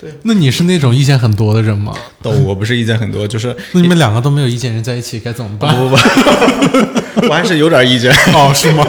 [0.00, 1.94] 对那你是那种意见很多的人吗？
[2.22, 5.74] 都我不是意见很多，就是那你们两个都没有意见，人在一起该怎么办？
[5.76, 5.96] 不不
[7.20, 8.11] 不， 我还是有点意见。
[8.35, 8.85] 哦，是吗？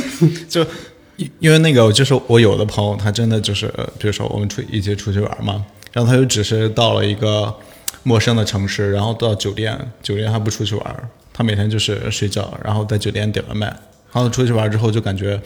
[0.48, 0.64] 就
[1.16, 3.66] 因因为那个，就是我有的朋友，他真的就是，
[3.98, 7.52] 比如说我们出一起出去玩嘛，然后他就只是到了一个
[8.04, 13.76] 陌生的城市，然后到酒店，酒店他不出去玩，他每天就是睡觉，然后在酒店点外卖，
[14.12, 15.40] 然后出去玩之后就感觉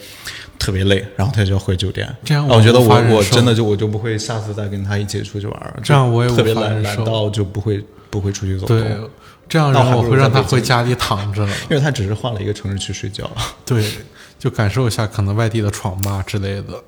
[0.57, 2.07] 特别累，然后他就要回酒店。
[2.23, 9.09] 这样然后我觉得我我我真的就我就不会下次再跟他一起出去玩，这样我也特别无法忍受懒懒到就不会不会出去走对动，，
[9.49, 11.53] 这样人那还不如我会让他回家里躺着了。
[11.69, 13.29] 因为他只是换了一个城市去睡觉。
[13.65, 13.83] 对，
[14.39, 16.81] 就感受一下可能外地的床吧之类的。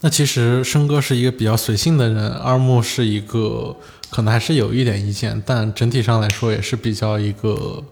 [0.00, 3.74] 那其实生哥是一个比较随性的人，二木是一个
[4.10, 7.82] 可能还是有一点意见，但整体上来说也是比较一个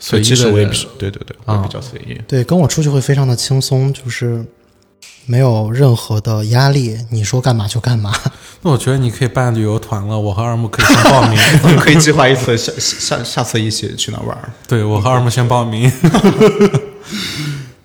[0.00, 0.54] 随意其实的人。
[0.56, 2.20] 我也比对对对，我也啊比较随意。
[2.26, 4.44] 对，跟我出去会非常的轻松，就是
[5.26, 8.12] 没有任何的压力，你说干嘛就干嘛。
[8.62, 11.38] 那我觉得你可以办旅游团了，我和二木可以先报名。
[11.62, 14.50] 我们可以计划一次下下下次一起去哪玩儿？
[14.66, 15.90] 对我和二木先报名。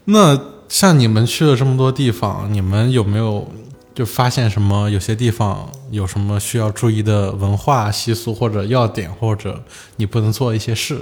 [0.05, 3.47] 那像你们去了这么多地方，你们有没有
[3.93, 4.89] 就发现什么？
[4.89, 9.63] 有些地方有什么需要注意的文化习俗或者要点，或者
[9.95, 10.99] 你不能做一些事？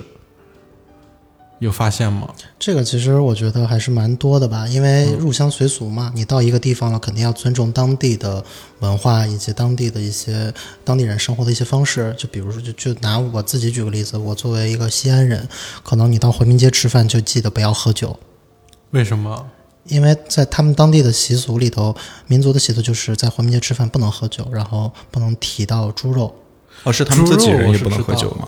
[1.63, 2.27] 有发现吗？
[2.59, 8.43] 这个其实我觉得还是蛮多的吧，因为入乡随俗嘛，你到一个地方了，肯定要尊重当地的
[8.79, 12.13] 文化以及当地的一些当地人生活的一些方式。
[12.17, 15.47] 就比如说，就就拿我自己举个例子，我作为一个西安人，
[15.83, 18.17] 可能你到回民街吃饭就记得不要喝酒，
[18.91, 19.47] 为什么？
[19.87, 21.93] 因为在他们当地的习俗里头，
[22.27, 26.33] 民族的习俗就是在回民街吃饭不能喝酒，然后不能提到猪肉，
[26.83, 28.47] 哦，是他们自己人也不能喝酒吗？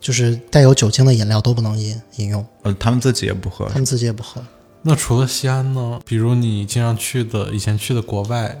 [0.00, 3.74] 就是带有酒精的饮料都不能饮饮用，呃，他们自己也不喝他。
[3.74, 4.40] 们自己也不喝。
[4.82, 6.00] 那除了西安呢？
[6.04, 8.56] 比如你经常去的、以前去的国外，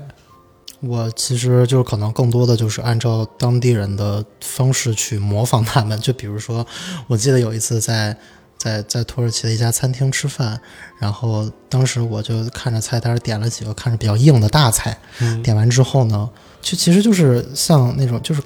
[0.80, 6.66] 我其实就是可能更多的就是按照当地人的方式去模仿他们，就比如说，
[7.06, 8.16] 我记得有一次在
[8.56, 10.60] 在在土耳其的一家餐厅吃饭，
[11.00, 16.28] 然后当时我就看着菜单点了几个看着比较硬的大菜，嗯点完之后呢，
[16.60, 18.42] 就其实就是像那种就是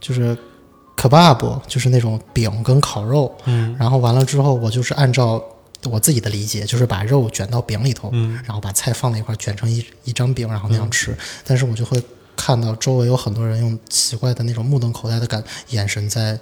[0.00, 0.36] 就是
[0.96, 5.42] kebab，就是那种饼跟烤肉，嗯然后完了之后我就是按照
[5.90, 11.16] 我自己的理解，就是把肉卷到饼里头，嗯然后把菜放在一块卷成一一张饼，然后那样吃。
[11.44, 12.02] 但是我就会
[12.36, 16.38] 看到周围有很多人用奇怪的那种目瞪口呆的感眼神在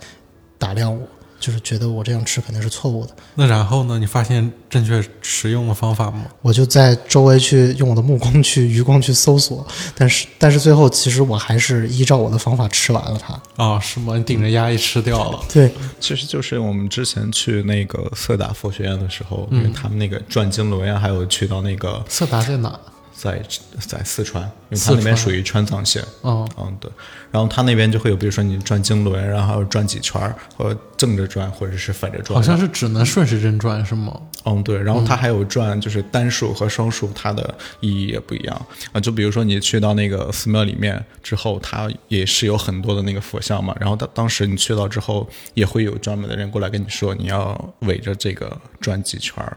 [0.58, 1.06] 打量我，
[1.42, 3.12] 就是觉得我这样吃肯定是错误的。
[3.34, 3.98] 那然后呢？
[3.98, 6.24] 你发现正确食用的方法吗？
[6.40, 13.62] 我就在周围去用我的目光去余光去搜索，但是但是最后其实我还是依照我的方法吃完了它。
[13.62, 14.16] 啊、是吗？
[14.16, 15.40] 你顶着压力吃掉了。
[15.52, 22.78] 对，其实就是我们之前去那个色达佛学院的时候，嗯因为他们那个转经轮呀，还有去到那个色达在哪？
[23.22, 23.40] 在
[23.78, 26.04] 在四川，因为它那边属于川藏线。
[26.24, 26.90] 嗯，嗯，对。
[27.30, 32.34] 然后它那边就会有，比如说你转经轮，然后转几圈儿，或者正着转，或者是反着转。
[32.34, 34.20] 好像是只能顺时针转是吗？
[34.44, 39.00] 嗯，对，然后它还有转，就是单数和双数，它的意义也不一样啊。
[39.00, 43.72] 就比如说你去到那个寺庙里面之后，它也是有很多的那个佛像嘛。
[43.78, 49.56] 然后当当时你去到之后，也会有专门的人过来跟你说，你要围着这个转几圈儿，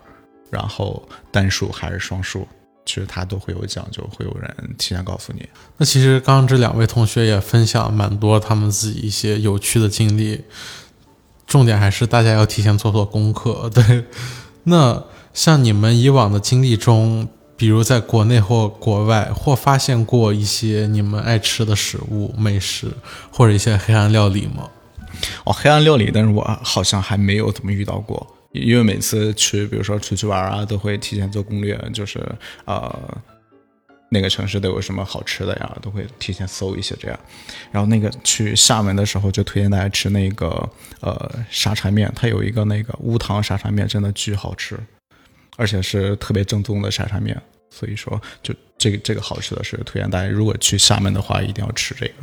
[0.51, 2.47] 然后单数还是双数，
[2.85, 5.47] 其实它都会有讲究，会有人提前告诉你。
[5.77, 10.41] 那其实刚刚这两位同学也分享蛮多他们自己一些有趣的经历，
[11.47, 13.69] 重点还是大家要提前做做功课。
[13.73, 14.05] 对，
[14.65, 22.91] 那像你们以往的经历中，比如在国内或国外，或发现过一些你们爱吃的食物、美食，
[23.31, 24.69] 或者一些黑暗料理吗？
[25.45, 32.19] 哦，黑暗料理，但是我好像还没有怎么遇到过，因为每次去，比如说出去玩啊，都会提前做攻略，就是
[32.65, 33.21] 呃，
[34.09, 37.19] 那个城市都有什么好吃的呀，都会提前搜一些这样。
[37.71, 40.47] 然后那个去厦门的时候，就推荐大家吃那个
[41.01, 44.77] 呃沙茶面，它有一个那个乌糖沙茶面，真的巨好吃，
[45.57, 47.39] 而且是特别正宗的沙茶面。
[47.69, 52.13] 所以说，就这个这个好吃的是推荐大家，如果去厦门的话，一定要吃这个。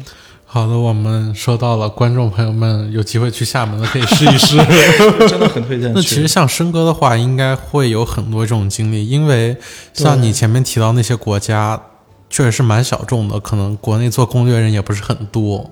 [0.54, 4.58] 好的，我们收到了，观众朋友们有机会去厦门的可以试一试。
[5.26, 5.90] 真的很推荐。
[5.94, 9.56] 那其实像申哥的话，应该会有很多这种经历，因为
[9.94, 11.80] 像你前面提到那些国家，
[12.28, 15.70] 确实是蛮小众的，可能国内做攻略人也不是很多，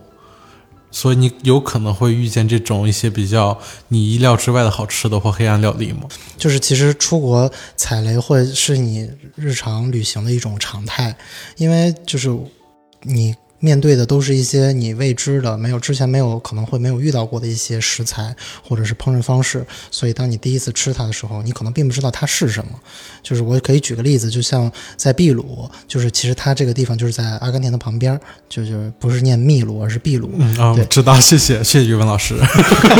[0.90, 6.04] 所以你有可能会遇见这种一些比较你意料之外的好吃的或黑暗料理吗？
[6.38, 11.14] 就是其实出国踩雷会是你日常旅行的一种常态，
[11.58, 12.34] 因为就是
[13.02, 18.34] 你面对的都是一些你未知的、没有之前没有可能会没有遇到过的一些食材
[18.66, 22.72] 或者是烹饪方式，所以当你第一次吃它的时候，你可能并不知道它是什么。
[23.22, 28.18] 就是我可以举个例子，就像在秘鲁，就是其实它这个地方就是在阿根廷的旁边，
[28.48, 30.30] 就就是不是念秘鲁，而是秘鲁。
[30.38, 32.34] 嗯啊，对知道，谢谢，谢谢语文老师。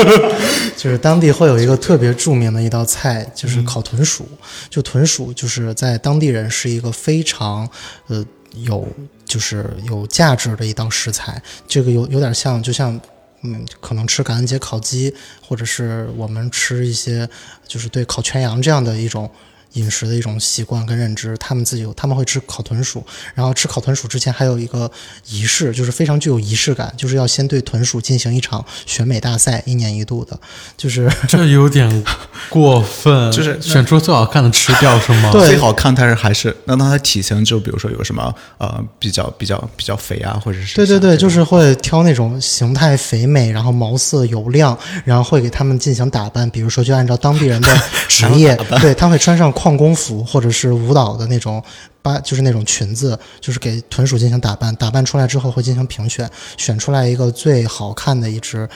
[0.76, 4.28] 就是当地会有一个特别著名的一道菜，就是烤豚鼠。
[4.68, 7.68] 就豚鼠，就是在当地人是一个非常
[8.08, 8.88] 呃有
[9.24, 11.42] 就是有价值的一道食材。
[11.66, 13.00] 这个有有点像，就像
[13.42, 17.28] 嗯，可能吃感恩节烤鸡，或者是我们吃一些
[17.66, 19.30] 就是对烤全羊这样的一种。
[19.74, 23.04] 饮食的一种习惯跟认知，他们自己有，他们会吃烤豚鼠，
[23.34, 24.90] 然后吃烤豚鼠之前还有一个
[25.28, 30.38] 仪式，就是非常具有仪式感，就是要先对豚鼠进行一场选美大赛，一年一度的，
[30.76, 32.04] 就是 这有点
[32.48, 35.30] 过分， 就是选出最好看的吃掉是吗？
[35.32, 51.62] 对最好看，但是还是那它的体型就比如说有什么呃比较比较比较肥啊，或者是对对对，就是会挑那种形态肥美，然后毛色油亮，然后会给他们进行打扮，比如说就按照当地人的职业，对他会穿上矿工服或者是舞蹈的那种
[52.00, 58.66] 八，就是那种裙子，就是给豚鼠进行打扮，打扮出来之后会进行评选，选出来一个最好看的一只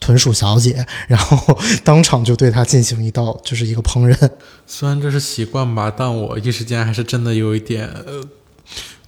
[0.00, 4.30] 豚鼠小姐，然后当场就对它进行一道就是一个烹饪。
[4.66, 8.24] 虽然这是习惯吧，但我一时间还是真的有一点呃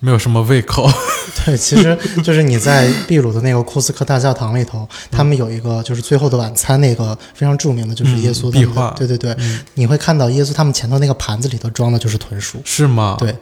[0.04, 0.90] 没有什么胃口。
[1.44, 9.36] 对，其实就是你在秘鲁的那个库斯科大教堂里头，他们有一个就是《最后的晚餐》那个非常著名的，就是耶稣的嗯壁画对对对，
[9.74, 12.60] 你会看到耶稣他们前头那个盘子里头装的就是豚鼠。
[12.64, 13.16] 是吗？
[13.18, 13.36] 对，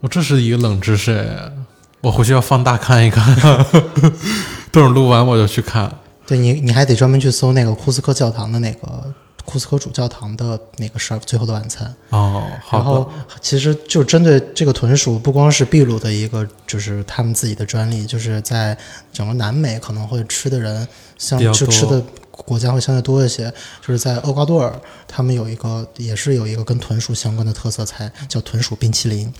[0.00, 1.52] 我这是一个冷知识哎，
[2.00, 3.66] 我回去要放大看一看。
[4.70, 5.92] 等录完我就去看。
[6.24, 9.12] 对你，你还得专门去搜那个库斯科教堂的那个
[9.44, 11.86] 库斯科主教堂的那个事儿，《最后的晚餐》。
[12.16, 18.76] 哦，好然后，其实就针对这个豚鼠，不光是秘鲁的一个，就是他们自己的专利，就是在
[19.12, 20.86] 整个南美可能会吃的人，
[21.18, 23.52] 像就吃的国家会相对多一些。
[23.80, 29.32] 就是在厄瓜多尔，他们有一个也是有一个跟豚鼠相关的特色菜，叫豚鼠冰淇淋，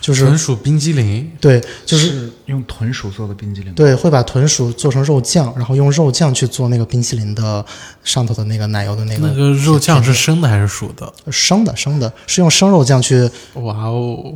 [0.00, 3.72] 就是豚鼠冰激凌，对，就是是用豚鼠做的冰激凌。
[3.74, 7.64] 对，会把豚鼠做成肉酱，然后用肉酱去做那个冰淇淋的
[8.02, 11.12] 上头的那个奶油的那个那个肉酱是生的还是熟的？
[11.30, 14.34] 生的生的，是用生肉酱去哇哦，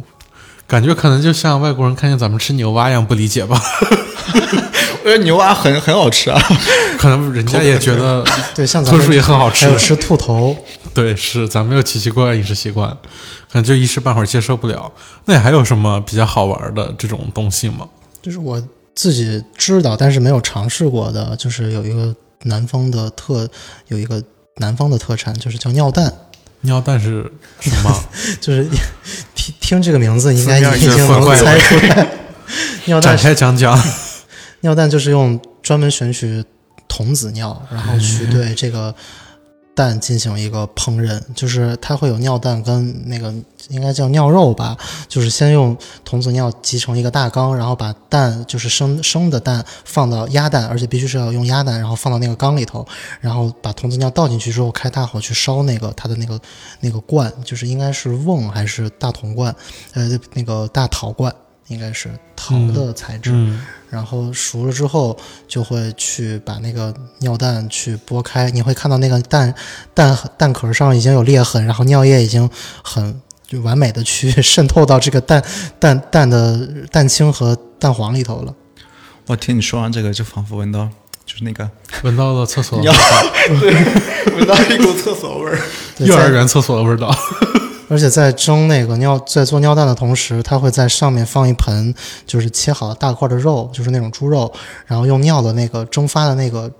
[0.66, 3.60] 感觉可能就像外国人看见咱们吃牛蛙一样不理解吧？
[5.04, 6.40] 我觉得牛蛙很很好吃啊。
[6.98, 8.24] 可能人家也觉得
[8.54, 10.56] 对像咱们豚鼠也很好吃还有吃兔头，
[10.96, 12.88] 对，是咱们有奇奇怪怪饮食习惯，
[13.52, 14.90] 可能就一时半会儿接受不了。
[15.26, 17.86] 那你还有什么比较好玩的这种东西吗？
[18.22, 18.60] 就是我
[18.94, 23.46] 自己知道，但是没有尝试过的，就是有一个南方的特
[23.88, 24.22] 有一个
[24.56, 26.10] 南方的特产，就是叫尿蛋。
[26.62, 27.30] 尿蛋是
[27.60, 28.04] 什么？
[28.40, 28.66] 就是
[29.34, 32.08] 听听这个名字，应该已经能猜出来。
[32.86, 33.78] 尿蛋展开讲讲。
[34.62, 36.42] 尿蛋就是用专门选取
[36.88, 38.92] 童子尿，然后去对这个
[39.76, 43.32] 蛋进行一个烹饪，就是它会有尿蛋跟那个
[43.68, 44.74] 应该叫尿肉吧，
[45.06, 52.86] 就是先用童子尿集成一个大缸，然后把蛋就是生生的蛋放到鸭蛋，而且必须是要用鸭蛋，然后放到那个缸里头，
[53.20, 56.40] 然后把童子尿倒进去之后，开大火去烧那个它的那个
[56.80, 59.54] 那个罐，就是应该是瓮还是大铜罐，
[59.92, 61.30] 呃，那个大陶罐。
[61.68, 63.60] 应该是陶的材质，嗯，
[63.90, 65.16] 然后熟了之后，
[65.48, 69.52] 就会去把那个尿蛋去剥开，你会看到那个蛋
[69.92, 72.48] 蛋蛋壳上已经有裂痕，然后尿液已经
[72.82, 75.42] 很就完美的去渗透到这个蛋
[75.78, 78.54] 蛋蛋的蛋清和蛋黄里头了。
[79.26, 80.88] 我听你说完这个，就仿佛闻到
[81.26, 81.68] 就是那个
[82.04, 83.74] 闻到了厕所对，
[84.36, 85.58] 闻到一股厕所味儿。
[85.96, 87.12] 对幼儿园厕所的味道。
[87.88, 91.94] 而且在蒸那个尿，在做尿蛋的同时，它会在上面放一盆
[92.26, 94.52] 就是切好的大块的肉，就是那种猪肉，
[94.86, 96.70] 然后用尿的那个蒸发的那个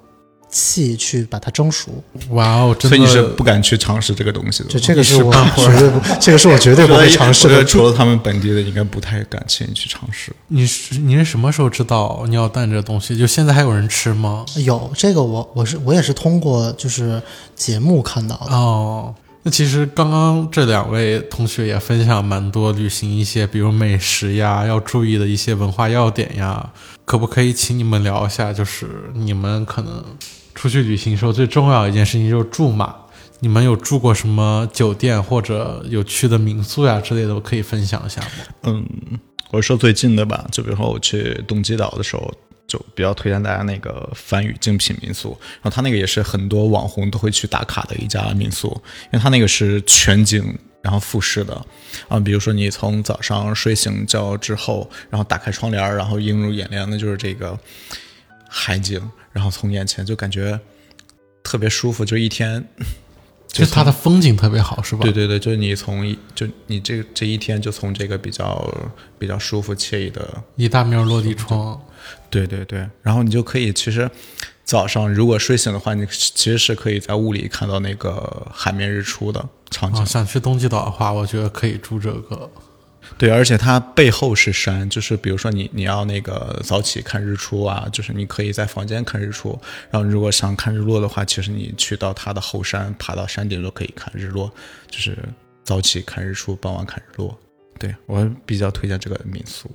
[0.49, 1.91] 气去把它蒸熟。
[2.31, 4.69] 哇哦，真的所以你是不敢去尝试这个东西的。
[4.71, 7.65] 这这个是我绝对不，这个是我绝对不会尝试的。
[7.65, 10.33] 除了他们本地的，应该不太敢轻易去尝试。
[10.49, 13.19] 你是你是什么时候知道尿蛋这东西？
[13.19, 14.47] 就现在还有人吃吗？
[14.57, 17.21] 有这个我我是我也是通过就是
[17.55, 18.55] 节目看到的。
[18.55, 19.15] 哦，
[19.47, 26.73] 那其实刚刚这两位同学也分享蛮多旅行一些，比如美食呀，要注意的一些文化要点呀。
[27.05, 28.53] 可不可以请你们聊一下？
[28.53, 30.05] 就是你们可能
[30.57, 32.93] 出去旅行时候最重要一件事情就是住嘛。
[33.39, 37.33] 你们有住过什么酒店或者有去的民宿呀之类的？
[37.33, 38.29] 我可以分享一下吗？
[38.65, 38.85] 嗯，
[39.53, 42.35] 我说最近的吧，就比如说我去东极岛的时候，
[42.67, 48.69] 就比较推荐大家那个番禺精品民宿，然后它那个也是很多网红都会去打卡的一家民宿，
[49.05, 50.57] 因为它那个是全景。
[50.83, 51.67] 然后复式的，
[52.07, 57.59] 啊，比如说你从早上睡醒觉之后，然后打开窗帘，然后映入眼帘的就是这个
[58.49, 59.01] 海景，
[59.33, 60.57] 然后从眼前就感觉
[61.43, 62.65] 特别舒服，就一天
[63.59, 65.03] 就是它的风景特别好，是吧？
[65.03, 68.73] 对对对，就是你从一就你这这一天就从这个比较
[69.19, 71.81] 比较舒服惬意的，一大面落地窗。
[72.31, 74.11] 对对对，然后你就可以其实
[74.65, 80.03] 早上如果睡醒的话，你其实是可以在屋里看到那个海面日出的场景。
[80.03, 82.51] 啊，想去东极岛的话，我觉得可以住这个。
[83.19, 89.59] 对，而且它背后是山，就是比如说你你要那个早起看日出啊，就是你可以在房间看日出，
[89.91, 94.51] 然后如果想看日落的话，其实你去到它的后山，爬到山顶都可以看日落，
[94.91, 95.17] 就是
[95.65, 97.37] 早起看日出，傍晚看日落。
[97.79, 99.71] 对我比较推荐这个民宿。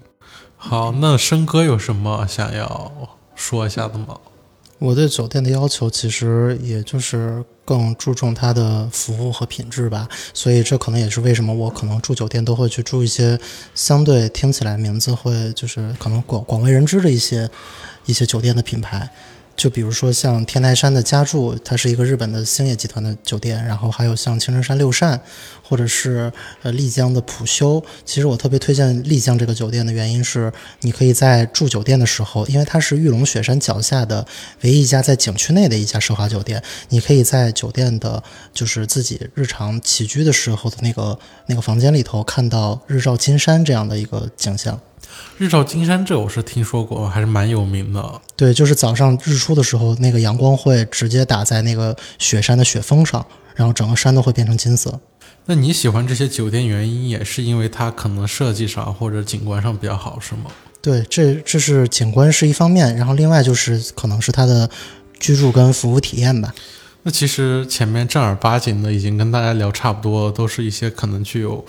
[0.55, 4.19] 好，那生哥有什么想要说一下的吗？
[4.77, 13.39] 我对酒店的要求其实也就是更注重它的服务和品质吧，所以这可能也是为什么我可能住酒店都会去住一些
[13.73, 17.49] 相对听起来名字会就是可能广广为人知的一些
[18.05, 19.09] 一些酒店的品牌。
[19.61, 25.21] 就比如说像天台山的家住，它是一个日本的星野集团的酒店，然后还有像青城山六善，
[25.61, 26.33] 或者是
[26.63, 27.79] 呃丽江的普修。
[28.03, 34.25] 其实我特别推荐丽江这个酒店的原因是，你可以在住酒店的时候，因为它是玉龙雪山脚下的
[34.61, 44.81] 唯一一家在景区内的一家奢华酒店，你可以在酒店的，就是自己日常起居的时候的那个那个房间里头看到日照金山这样的一个景象。
[45.37, 48.21] 日照金山这我是听说过，还是蛮有名的。
[48.35, 54.99] 对，就是早上日出的时候，那个阳光会直接打在那个雪山的雪峰上，然后整个山都会变成金色。
[55.45, 60.51] 那你喜欢这些酒店原因也是因为它可能设计上或者景观上比较好，是吗？
[60.81, 64.69] 对，这这是景观是一方面，然后另外就是可能是它的
[65.19, 66.53] 居住跟服务体验吧。
[67.03, 71.65] 那其实前面正儿八经的已经跟大家聊差不多，都是一些可能具有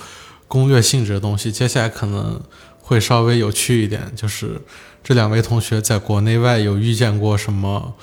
[0.47, 1.51] 攻略性质的东西。
[1.51, 2.39] 接下来可能
[2.83, 4.61] 会稍微有趣一点，就是
[5.03, 7.95] 这两位同学在国内外有遇见过什么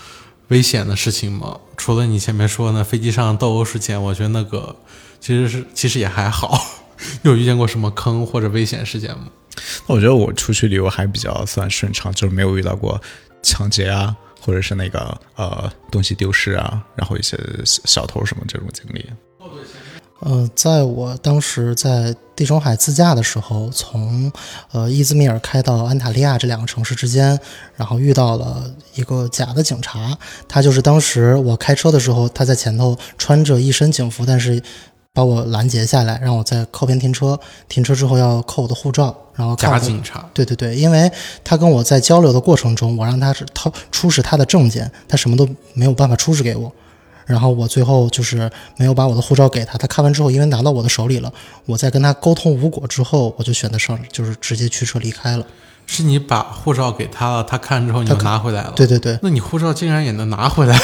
[0.48, 1.60] 危险的事情吗？
[1.78, 4.76] 除了你前面说那飞机上斗殴事件，我觉得那个
[5.20, 6.60] 其实是其实也还好。
[7.24, 9.28] 有遇见过什么坑或者危险事件吗？
[9.88, 13.00] 我觉得我出去旅游还比较算顺畅，就是没有遇到过
[13.42, 19.06] 抢劫啊，或者是那个呃东西丢失啊，然后一些小小偷什么这种经历。
[20.20, 24.32] 呃，在我当时在地中海自驾的时候，从
[24.72, 27.40] 呃伊兹密尔开到安塔利亚这两个城市之间，
[27.76, 30.18] 然后遇到了一个假的警察，
[30.48, 34.62] 他就是当时我开车的时候，他在前头穿着一身警服，但是
[35.14, 41.12] 把我拦截下来，让我在靠边停车，停车之后要扣我的护照，然后假警察，对对对，因为
[41.44, 46.72] 他跟我在交流的过程中，我让他是掏出示他的证件，他什么都没有办法出示给我。
[47.30, 51.32] 然后我最后就是没有把我的护照给他，他看完之后，因为拿到我的手里了，
[51.68, 55.46] 我在跟他沟通无果之后，我就选择上，就是直接驱车离开了。
[55.86, 58.74] 是你把护照给他了，他看之后你就拿回来了。
[58.76, 60.76] 对对对，那你护照竟然也能拿回来？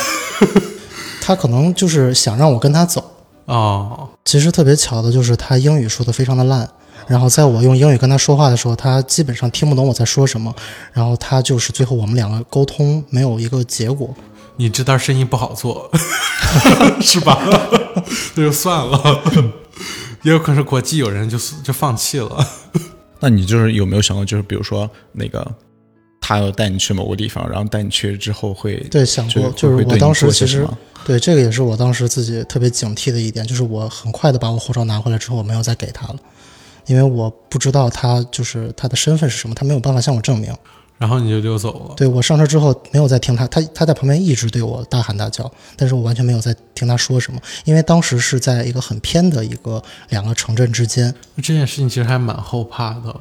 [1.20, 3.04] 他可能就是想让我跟他走。
[3.46, 6.70] 哦，其实特别巧的就是他英语说的非常的烂，
[7.08, 10.54] 然后在我用英语跟他说话的时候，他基本上听不懂我在说什么，
[10.94, 14.14] 然后他就是最后我们两个沟通没有一个结果。
[14.58, 15.92] 你这单生意不好做，
[17.02, 17.38] 是吧？
[18.36, 19.22] 那就算了，
[20.24, 22.48] 也有可能是国际友人就就放弃了。
[23.20, 25.46] 那你就是有没有想过，就是比如说那个
[26.22, 30.68] 他要带你去某个地方，然后带你去之后会对想过，就就是我当时其实
[31.06, 36.16] 对这个也是我当时自己特别警惕的一点，就是我很快的把我护照拿回来之后，我没有再给他了，
[36.88, 40.54] 因为我不知道他就是他的身份是什么，他没有办法向我证明。
[40.98, 41.96] 然后你就溜走了。
[41.96, 51.14] 对我上车之后没有再听他，他他在旁边一直对我大喊大叫，但是我完全没有在听他说什么，因为当时是在一个很偏的一个两个城镇之间。
[51.38, 53.14] 这件事情其实还蛮后怕的。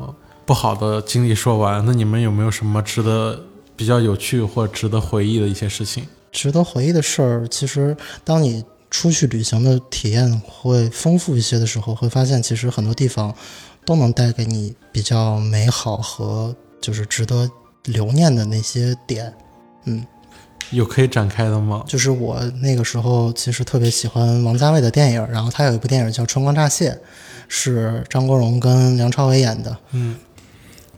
[0.46, 3.40] 不好的经历说完，那你们有没有什么值得
[3.74, 6.06] 比较有趣或值得回忆的一些事情？
[6.30, 13.34] 值得回忆的事儿，其实当你出去旅行的体验会丰富一些的时候，会发现其实很多地方
[13.86, 17.50] 都能带给你比较美好和就是值得
[17.84, 19.32] 留念的那些点。
[19.84, 20.04] 嗯，
[20.70, 21.84] 有可以展开的吗？
[21.86, 26.90] 就是我那个时候其实特别喜欢王家卫的电影，然后他有一部电影叫《春光乍泄》，
[27.48, 29.76] 是张国荣跟梁朝伟演的。
[29.92, 30.16] 嗯，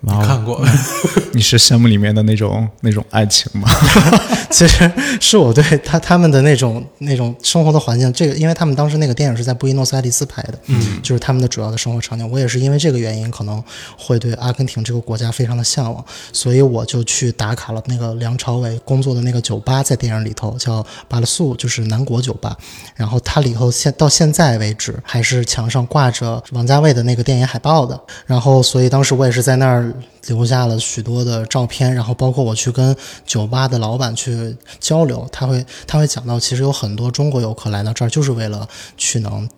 [0.00, 0.64] 你看过？
[1.32, 3.68] 你是羡慕里面的那种 那种爱情吗？
[4.50, 4.90] 其实
[5.20, 12.28] 是我对他他们的那种那种生活的环境，这个因为他们当时那个电影是在布宜诺斯艾利斯拍的，嗯，就是他们的主要的生活场景。
[12.30, 13.62] 我也是因为这个原因，可能
[13.98, 22.56] 会对阿根廷这个国家非常的向往，所以我就去打卡了那个梁朝伟工作的那个酒吧，在电影里头叫巴勒素，就是南国酒吧。
[22.94, 28.00] 然后它里头现到现在为止还是墙上挂着王家卫的那个电影海报的。
[28.24, 29.92] 然后所以当时我也是在那儿
[30.26, 32.94] 留下了许多的照片，然后包括我去跟
[33.24, 39.48] 酒吧的老板去交流，他会他会讲到，其实有很多中国游客来到这儿就是为了去能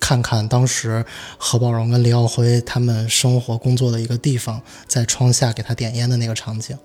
[0.00, 1.04] 看看当时
[1.38, 6.76] 何宝荣跟李耀辉他们生活工作的一个地方，在窗下给他点烟的那个场景。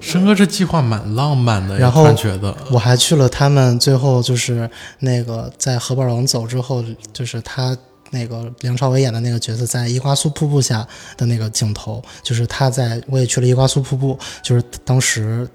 [0.00, 4.68] 申哥这计划蛮浪漫的，然后觉得我还去了他们最后就是
[5.00, 7.76] 那个在何宝荣走之后，就是他
[8.10, 10.86] 那个梁朝伟演的那个角色在伊瓜苏瀑布下
[11.16, 15.48] 的那个镜头，就是他在我也去了伊瓜苏瀑布，就是当时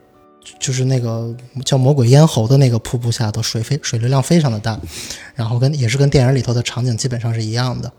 [0.59, 1.33] 就是那个
[1.63, 4.79] 叫魔鬼咽喉的那个瀑布下的水非水流量非常的大，
[5.35, 7.91] 然后跟也是跟电影里头的场景基本上是一样的。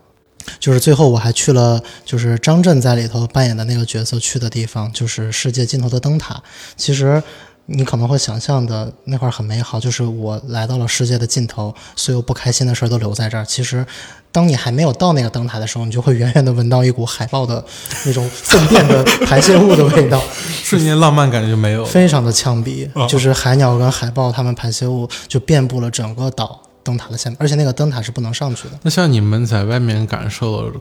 [0.59, 6.39] 就是最后我还去了，就是张震在里头扮演的那个角色去的地方，就是世界尽头的灯塔。
[6.77, 7.21] 其实
[7.67, 13.43] 你可能会想象的那块儿很美好，就是我来到了世界的尽头，所有不开心的事儿都留在这儿。
[13.45, 13.85] 其实，
[14.31, 17.63] 当你还没有到那个灯塔的时候，你就会远远的闻到一股海豹的
[18.05, 20.21] 那种粪便的排泄物的味道，
[20.63, 21.87] 瞬间浪漫感就没有了。
[21.87, 22.89] 非常的呛鼻。
[23.09, 28.79] 就是海鸟跟海豹它们排泄物就遍布了整个岛灯塔的下面，而且那个灯塔是不能上去的。
[28.83, 30.73] 那像你们在外面感受了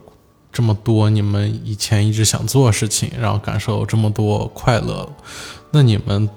[0.52, 5.08] 这么多，你们以前一直想做的事情，然后感受这么多快乐，
[5.70, 6.28] 那你们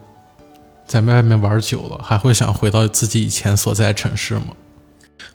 [0.88, 4.48] 在外面玩久了，还会想回到自己以前所在城市吗？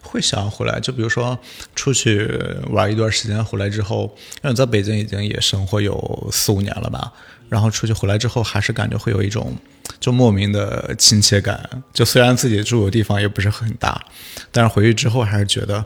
[0.00, 1.38] 会想回来，就比如说
[1.74, 2.28] 出去
[2.70, 7.12] 玩一段时间，回来之后，因为在北京已经也生活有四五年了吧，
[7.48, 9.56] 然后出去回来之后，还是感觉会有一种
[10.00, 11.68] 就莫名的亲切感。
[11.94, 14.04] 就虽然自己住的地方也不是很大，
[14.50, 15.84] 但是回去之后还是觉得，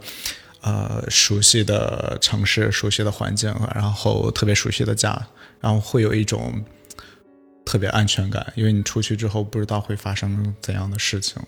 [0.60, 5.20] 呃，熟悉的城市、熟悉的环境，然后特别熟悉的家，
[5.60, 6.64] 然后会有一种
[7.66, 11.42] 特别安全感，因为你出去之后不知道会发生怎样的事情。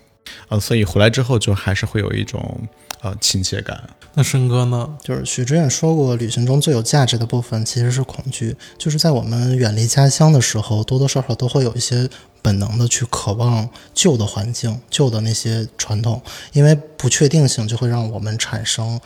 [0.49, 2.67] 呃，所以回来之后就还是会有一种
[3.01, 3.89] 呃亲切感。
[4.13, 4.97] 那申哥呢？
[5.01, 8.55] 就是许知远说过，旅行中最有价值的部分其实是恐惧。
[8.77, 12.07] 就是在我们远离家乡的时候，多多少少都会有一些
[12.41, 16.21] 本能的去渴望旧的环境、旧的那些传统，
[16.53, 18.99] 因为不确定性就会让我们产生。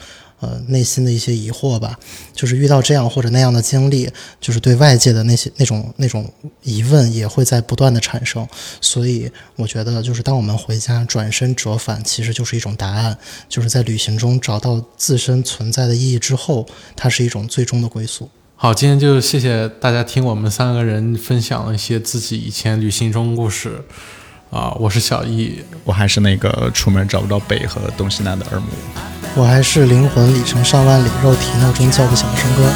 [0.44, 1.98] 呃，内心的一些疑惑吧，
[2.34, 6.30] 就是遇到这样或者那样的经历，就是对外界的那些那种那种
[6.62, 8.46] 疑问也会在不断的产生。
[8.82, 13.16] 所以我觉得，就是当我们回家转身折返，其实就是一种答案，
[13.48, 18.28] 就是在旅行中找到自身存在的意义之后，它是一种最终的归宿。
[18.56, 23.82] 好，今天就谢谢大家听我们三个人分享了一些自己以前旅行中故事。
[24.54, 28.66] 啊，我是小易，我还是那个出门找不着北和东西南的二木。
[29.34, 32.70] 我还是灵魂里程上万里，肉体闹钟叫不响的笙歌。